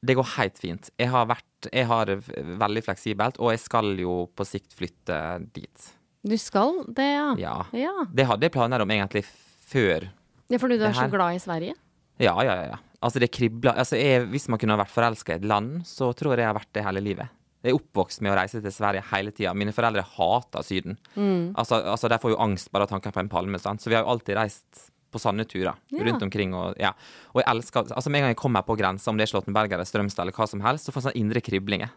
Det 0.00 0.16
går 0.16 0.28
helt 0.38 0.56
fint. 0.56 0.88
Jeg 0.96 1.10
har 1.12 1.26
vært 1.28 1.68
Jeg 1.68 1.84
har 1.90 2.08
veldig 2.56 2.82
fleksibelt, 2.86 3.36
og 3.36 3.50
jeg 3.52 3.60
skal 3.60 3.92
jo 4.00 4.22
på 4.32 4.46
sikt 4.48 4.72
flytte 4.72 5.16
dit. 5.52 5.90
Du 6.24 6.36
skal 6.40 6.82
det, 6.88 7.04
ja. 7.04 7.26
Ja. 7.40 7.56
Ja, 7.76 8.06
Det 8.08 8.24
hadde 8.28 8.48
jeg 8.48 8.54
planer 8.54 8.80
om 8.80 8.92
egentlig 8.92 9.26
før. 9.70 10.08
ja 10.48 10.58
fordi 10.58 10.78
du 10.80 10.86
er 10.88 10.96
så 10.96 11.08
glad 11.12 11.36
i 11.36 11.42
Sverige? 11.42 11.76
Ja, 12.20 12.32
ja, 12.44 12.54
ja. 12.54 12.64
ja. 12.72 12.78
Altså, 13.00 13.20
det 13.20 13.30
kribler 13.32 13.76
altså, 13.80 13.96
jeg, 13.96 14.26
Hvis 14.28 14.48
man 14.52 14.60
kunne 14.60 14.76
vært 14.80 14.92
forelska 14.92 15.36
i 15.36 15.40
et 15.40 15.44
land, 15.48 15.82
så 15.88 16.12
tror 16.16 16.34
jeg 16.34 16.44
jeg 16.44 16.50
har 16.50 16.58
vært 16.58 16.72
det 16.76 16.84
hele 16.84 17.04
livet. 17.04 17.36
Jeg 17.62 17.72
er 17.74 17.76
oppvokst 17.78 18.22
med 18.24 18.32
å 18.32 18.36
reise 18.38 18.60
til 18.64 18.72
Sverige 18.72 19.02
hele 19.12 19.30
tida. 19.36 19.52
Mine 19.54 19.72
foreldre 19.76 20.02
hater 20.16 20.62
Syden. 20.64 20.96
Mm. 21.16 21.52
Altså, 21.60 21.82
altså, 21.84 22.08
De 22.08 22.18
får 22.18 22.30
jo 22.32 22.38
angst 22.40 22.70
bare 22.72 22.86
av 22.86 22.88
tanken 22.94 23.12
på 23.12 23.20
en 23.20 23.28
palme. 23.28 23.58
Sant? 23.60 23.80
Så 23.82 23.90
vi 23.90 23.94
har 23.98 24.04
jo 24.06 24.10
alltid 24.14 24.36
reist 24.36 24.86
på 25.10 25.18
sanne 25.18 25.42
turer 25.44 25.74
Ja. 25.90 26.04
rundt 26.06 26.22
omkring. 26.22 26.54
Og, 26.54 26.76
ja. 26.78 26.92
og 27.34 27.42
jeg 27.42 27.48
elsker 27.50 27.82
altså 27.90 28.08
Med 28.10 28.20
en 28.20 28.22
gang 28.28 28.30
jeg 28.30 28.36
kommer 28.38 28.62
på 28.62 28.76
grensa, 28.78 29.10
om 29.10 29.16
det 29.18 29.24
er 29.26 29.32
Slåttenberg 29.32 29.72
eller 29.72 29.84
Strømstad 29.84 30.22
eller 30.22 30.32
hva 30.32 30.46
som 30.48 30.60
helst, 30.62 30.86
så 30.86 30.92
får 30.94 31.02
jeg 31.02 31.12
sånn 31.12 31.20
indre 31.20 31.40
kriblinger. 31.42 31.90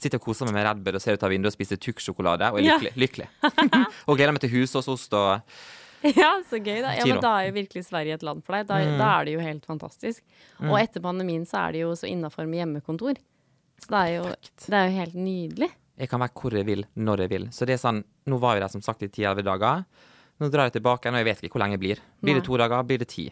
Sitter 0.00 0.16
og 0.18 0.24
koser 0.24 0.46
meg 0.48 0.54
med 0.54 0.64
Red 0.66 0.82
Bull 0.82 0.96
og 0.96 1.02
ser 1.04 1.12
ut 1.18 1.22
av 1.22 1.30
vinduet 1.30 1.52
og 1.52 1.56
spiser 1.58 1.76
Tux-sjokolade 1.76 2.48
og 2.50 2.58
er 2.58 2.64
Ja. 2.64 2.78
lykkelig. 2.78 2.96
lykkelig. 2.96 3.28
og 4.08 4.16
gleder 4.16 4.32
meg 4.32 4.40
til 4.40 4.50
husåsost 4.56 5.12
og 5.14 5.42
Ja, 6.16 6.32
så 6.48 6.56
gøy, 6.60 6.80
da. 6.84 6.92
Ja, 6.96 7.04
men 7.08 7.20
da 7.20 7.30
er 7.40 7.48
jo 7.48 7.54
virkelig 7.56 7.84
Sverige 7.88 8.14
et 8.14 8.22
land 8.22 8.42
for 8.44 8.52
deg. 8.56 8.66
Da, 8.68 8.76
Mm. 8.78 8.98
da 8.98 9.20
er 9.20 9.24
det 9.24 9.32
jo 9.34 9.40
helt 9.40 9.64
fantastisk. 9.66 10.22
Og 10.60 10.78
etter 10.80 11.00
pandemien 11.00 11.44
så 11.46 11.66
er 11.68 11.72
det 11.72 11.80
jo 11.84 11.92
så 11.92 12.06
innafor 12.08 12.46
med 12.48 12.60
hjemmekontor. 12.64 13.16
Så 13.82 13.92
det 13.92 14.02
er 14.02 14.12
jo, 14.16 14.22
det 14.66 14.76
er 14.78 14.86
jo 14.88 14.94
helt 14.96 15.16
nydelig. 15.20 15.70
Jeg 15.96 16.10
kan 16.10 16.20
være 16.20 16.34
hvor 16.36 16.56
jeg 16.56 16.66
vil, 16.68 16.84
når 16.96 17.24
jeg 17.24 17.32
vil. 17.32 17.48
Så 17.54 17.68
det 17.68 17.76
er 17.76 17.82
sånn, 17.82 18.02
Nå 18.26 18.40
var 18.42 18.56
jeg 18.56 18.64
der 18.64 18.72
som 18.72 18.82
sagt 18.82 19.04
i 19.06 19.08
10-11 19.08 19.44
dager. 19.46 19.84
Nå 20.42 20.48
drar 20.50 20.66
jeg 20.66 20.76
tilbake, 20.80 21.08
og 21.08 21.14
jeg 21.20 21.24
vet 21.28 21.42
ikke 21.46 21.54
hvor 21.56 21.62
lenge 21.62 21.76
jeg 21.78 21.82
blir. 21.84 22.00
Blir 22.20 22.34
det 22.40 22.44
to 22.44 22.56
dager? 22.58 22.82
Blir 22.88 22.98
det 22.98 23.08
ti? 23.12 23.28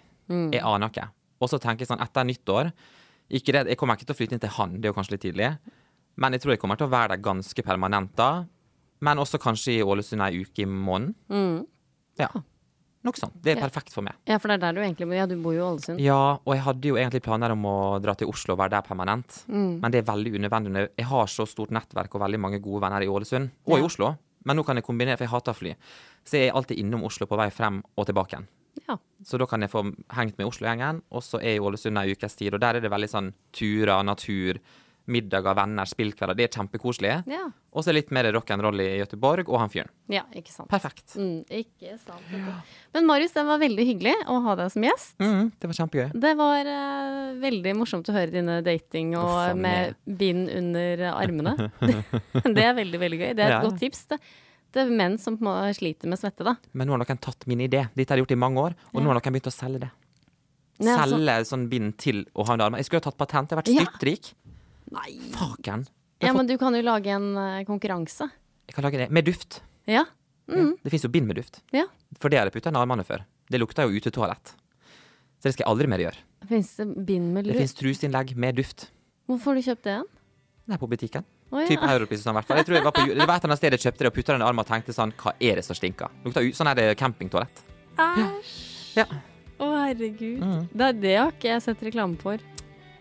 Jeg 0.55 0.63
aner 0.63 0.93
ikke. 0.93 1.09
Og 1.43 1.51
så 1.51 1.59
tenker 1.61 1.83
jeg 1.85 1.91
sånn, 1.91 2.01
etter 2.05 2.25
nyttår 2.25 2.71
ikke 3.35 3.53
det, 3.57 3.63
Jeg 3.73 3.79
kommer 3.81 3.97
ikke 3.97 4.07
til 4.07 4.15
å 4.15 4.19
flytte 4.19 4.37
inn 4.37 4.41
til 4.41 4.53
han, 4.53 4.73
det 4.81 4.87
er 4.89 4.93
jo 4.93 4.97
kanskje 4.97 5.15
litt 5.17 5.25
tidlig. 5.25 5.51
Men 6.21 6.33
jeg 6.37 6.43
tror 6.45 6.53
jeg 6.55 6.61
kommer 6.63 6.77
til 6.79 6.87
å 6.87 6.93
være 6.93 7.15
der 7.17 7.23
ganske 7.25 7.63
permanent 7.65 8.13
da. 8.17 8.45
Men 9.01 9.19
også 9.19 9.41
kanskje 9.43 9.79
i 9.79 9.83
Ålesund 9.83 10.23
ei 10.23 10.43
uke 10.45 10.63
i 10.63 10.69
måneden. 10.69 11.15
Ja. 12.21 12.29
Noe 13.05 13.13
sånt. 13.21 13.35
Det 13.43 13.53
er 13.53 13.61
Ja. 13.61 13.69
perfekt 13.69 13.93
for 13.93 14.03
meg. 14.03 14.15
Ja, 14.27 14.39
for 14.39 14.49
det 14.49 14.55
er 14.63 14.73
der 14.73 14.73
du 14.73 14.81
egentlig 14.81 15.07
bor. 15.07 15.15
Ja, 15.15 15.27
du 15.27 15.37
bor 15.37 15.53
jo 15.53 15.61
i 15.61 15.65
Ålesund. 15.77 16.01
Ja, 16.01 16.39
og 16.45 16.55
jeg 16.55 16.63
hadde 16.65 16.89
jo 16.89 16.95
egentlig 16.97 17.23
planer 17.23 17.53
om 17.53 17.63
å 17.69 18.01
dra 18.01 18.15
til 18.15 18.29
Oslo 18.29 18.55
og 18.55 18.59
være 18.61 18.71
der 18.71 18.83
permanent. 18.83 19.45
Mm. 19.49 19.81
Men 19.81 19.91
det 19.93 19.99
er 20.07 20.13
veldig 20.13 20.33
unødvendig. 20.39 20.89
Jeg 20.97 21.07
har 21.07 21.27
så 21.27 21.47
stort 21.47 21.71
nettverk 21.71 22.15
og 22.15 22.21
veldig 22.23 22.41
mange 22.41 22.61
gode 22.63 22.81
venner 22.81 23.03
i 23.03 23.07
Ålesund, 23.07 23.51
og 23.69 23.79
i 23.79 23.83
Oslo. 23.83 24.17
Men 24.47 24.57
nå 24.57 24.65
kan 24.65 24.77
jeg 24.77 24.85
kombinere, 24.85 25.17
for 25.19 25.25
jeg 25.25 25.31
hater 25.31 25.53
fly. 25.55 25.75
Så 26.25 26.33
jeg 26.39 26.49
er 26.49 26.55
alltid 26.55 26.79
innom 26.79 27.05
Oslo 27.05 27.27
på 27.27 27.37
vei 27.37 27.51
frem 27.51 27.83
og 27.97 28.07
tilbake 28.07 28.33
igjen. 28.39 28.47
Ja. 28.89 28.97
Så 29.23 29.39
da 29.39 29.47
kan 29.47 29.61
jeg 29.61 29.71
få 29.71 29.85
hengt 30.11 30.37
med 30.39 30.47
Oslo-gjengen, 30.49 31.03
og 31.13 31.23
så 31.23 31.39
er 31.41 31.55
jeg 31.55 31.57
i 31.57 31.61
Ålesund 31.65 31.99
ei 31.99 32.13
ukes 32.13 32.37
tid. 32.37 32.55
Og 32.55 32.61
der 32.61 32.77
er 32.77 32.81
det 32.81 32.91
veldig 32.91 33.09
sånn 33.09 33.33
turer, 33.53 34.03
natur, 34.05 34.59
middager, 35.11 35.55
venner, 35.57 35.85
spillkvelder. 35.89 36.37
Det 36.39 36.47
er 36.47 36.53
kjempekoselig. 36.57 37.13
Ja. 37.29 37.43
Og 37.75 37.85
så 37.85 37.93
litt 37.93 38.11
mer 38.15 38.25
rock'n'roll 38.33 38.81
i 38.81 38.87
Gøteborg 39.03 39.49
og 39.51 39.59
han 39.61 39.73
fyren. 39.73 39.91
ja, 40.13 40.23
ikke 40.33 40.53
sant. 40.53 40.69
Perfekt. 40.71 41.17
Mm, 41.19 41.43
ikke 41.51 41.97
sant. 42.01 42.31
Ja. 42.33 42.55
Men 42.95 43.09
Marius, 43.09 43.35
det 43.37 43.45
var 43.49 43.61
veldig 43.61 43.87
hyggelig 43.89 44.15
å 44.31 44.39
ha 44.47 44.55
deg 44.61 44.71
som 44.73 44.87
gjest. 44.87 45.17
Mm, 45.21 45.51
det 45.61 45.71
var 45.71 45.79
kjempegøy. 45.81 46.07
Det 46.25 46.33
var 46.39 46.71
uh, 46.71 47.35
veldig 47.43 47.75
morsomt 47.77 48.09
å 48.09 48.15
høre 48.17 48.33
dine 48.33 48.61
dating 48.65 49.13
og 49.19 49.29
Uff, 49.29 49.51
a 49.51 49.59
med 49.59 49.99
bind 50.07 50.49
under 50.55 51.05
armene. 51.13 51.57
det 52.57 52.65
er 52.65 52.79
veldig, 52.79 53.03
veldig 53.05 53.21
gøy. 53.21 53.29
Det 53.35 53.45
er 53.45 53.51
et 53.51 53.59
Ja. 53.59 53.61
godt 53.67 53.83
tips. 53.83 54.07
Det. 54.15 54.21
er 54.75 54.89
menn 54.91 55.19
som 55.19 55.37
sliter 55.75 56.09
med 56.11 56.19
svette, 56.19 56.43
da. 56.47 56.57
Men 56.73 56.89
nå 56.89 56.97
har 56.97 57.05
noen 57.05 57.21
tatt 57.21 57.47
min 57.47 57.61
idé. 57.61 57.85
Dette 57.95 58.11
har 58.11 58.19
jeg 58.19 58.25
gjort 58.27 58.39
i 58.39 58.41
mange 58.41 58.59
år, 58.59 58.75
og 58.93 59.03
nå 59.03 59.13
har 59.13 59.21
noen 59.21 59.37
begynt 59.37 59.53
å 59.53 59.55
selge 59.55 59.85
det. 59.85 59.91
Nei, 60.81 60.97
altså- 60.97 61.15
Selge 61.19 61.45
sånn 61.47 61.69
bind 61.71 61.97
til 61.99 62.25
å 62.35 62.45
ha 62.47 62.53
under 62.55 62.67
armen. 62.67 62.79
Jeg 62.79 62.87
skulle 62.87 63.03
ha 63.05 63.11
tatt 63.11 63.19
patent, 63.19 63.51
jeg 63.51 63.57
har 63.57 63.63
vært 63.63 63.75
Ja. 63.75 63.85
Nei. 64.93 65.17
Faken. 65.33 65.87
Ja, 66.25 66.33
men 66.37 66.49
du 66.49 66.57
kan 66.61 66.75
jo 66.77 66.83
lage 66.85 67.13
en 67.13 67.33
eh, 67.37 67.63
konkurranse. 67.69 68.29
Jeg 68.69 68.77
kan 68.77 68.85
lage 68.87 69.01
det 69.03 69.09
med 69.13 69.27
duft. 69.29 69.63
Ja. 69.91 70.05
Mm. 70.49 70.75
Det 70.83 70.93
fins 70.93 71.05
jo 71.05 71.11
bind 71.13 71.29
med 71.29 71.41
duft. 71.41 71.63
ja. 71.73 71.87
For 72.21 72.31
det 72.31 72.39
har 72.39 72.47
jeg 72.47 72.55
putta 72.55 72.71
i 72.71 72.79
armene 72.79 73.03
før. 73.05 73.25
Det 73.51 73.59
lukta 73.59 73.83
jo 73.89 73.97
utetoalett. 73.99 74.53
Så 75.43 75.49
det 75.49 75.55
skal 75.57 75.65
jeg 75.65 75.71
aldri 75.73 75.89
mer 75.91 75.99
gjøre. 76.05 76.21
Fins 76.49 76.71
det 76.79 76.87
bind 77.09 77.33
med 77.35 77.49
Det 77.49 77.57
fins 77.59 77.75
truseinnlegg 77.75 78.37
med 78.39 78.55
duft. 78.61 78.87
Hvorfor 79.27 79.51
har 79.51 79.59
du 79.59 79.67
kjøpt 79.67 79.83
det 79.85 79.95
igjen? 79.97 80.07
Nei, 80.71 80.79
på 80.79 80.89
butikken. 80.89 81.27
Å 81.51 81.65
Typ 81.69 81.83
ja. 81.83 81.91
Europris 81.97 82.23
og 82.23 82.29
sånn, 82.29 82.37
i 82.37 82.39
hvert 82.39 82.49
fall. 82.49 82.61
Jeg 82.61 82.69
tror 82.69 82.79
jeg 82.79 82.87
var 82.87 82.95
på, 82.97 83.05
det 83.09 83.27
var 83.27 83.35
et 83.35 83.45
eller 83.45 83.51
annet 83.51 83.61
sted 83.61 83.77
jeg 83.77 83.83
kjøpte 83.85 84.05
det 84.05 84.11
og 84.13 84.17
putta 84.17 84.37
den 84.37 84.45
i 84.45 84.47
armen 84.47 84.63
og 84.63 84.69
tenkte 84.71 84.95
sånn 84.97 85.13
Hva 85.21 85.35
er 85.39 85.61
det 85.61 85.65
som 85.67 85.77
stinker? 85.77 86.15
Lukta 86.25 86.45
ut 86.45 86.57
sånn 86.57 86.71
er 86.71 86.79
det 86.81 86.87
campingtoalett. 87.01 87.65
Æsj. 87.99 88.55
Ja. 89.03 89.09
Å, 89.59 89.69
herregud. 89.85 90.41
Mm. 90.41 90.65
Det, 90.71 90.93
det 91.03 91.17
har 91.19 91.35
ikke 91.35 91.51
jeg 91.53 91.67
sett 91.67 91.83
reklame 91.91 92.19
for. 92.23 92.43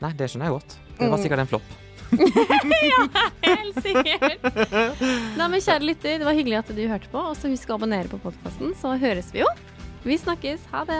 Nei, 0.03 0.11
det 0.17 0.29
skjønner 0.33 0.49
jeg 0.49 0.57
godt. 0.57 0.77
Det 1.03 1.11
var 1.11 1.17
Mm. 1.17 1.23
sikkert 1.23 1.43
en 1.43 1.51
flopp. 1.51 1.67
Helt 3.43 3.79
sikkert. 3.83 4.43
Nei, 5.37 5.47
men 5.49 5.59
kjære 5.63 5.87
lytter, 5.87 6.19
det 6.21 6.27
var 6.27 6.35
hyggelig 6.37 6.59
at 6.61 6.69
du 6.75 6.81
hørte 6.87 7.09
på. 7.11 7.21
Og 7.31 7.37
så 7.39 7.49
husk 7.51 7.71
å 7.73 7.77
abonnere 7.79 8.09
på 8.11 8.19
podkasten, 8.23 8.73
så 8.79 8.93
høres 9.01 9.31
vi 9.33 9.41
jo. 9.43 9.49
Vi 10.05 10.17
snakkes. 10.19 10.65
Ha 10.73 10.83
det. 10.89 10.99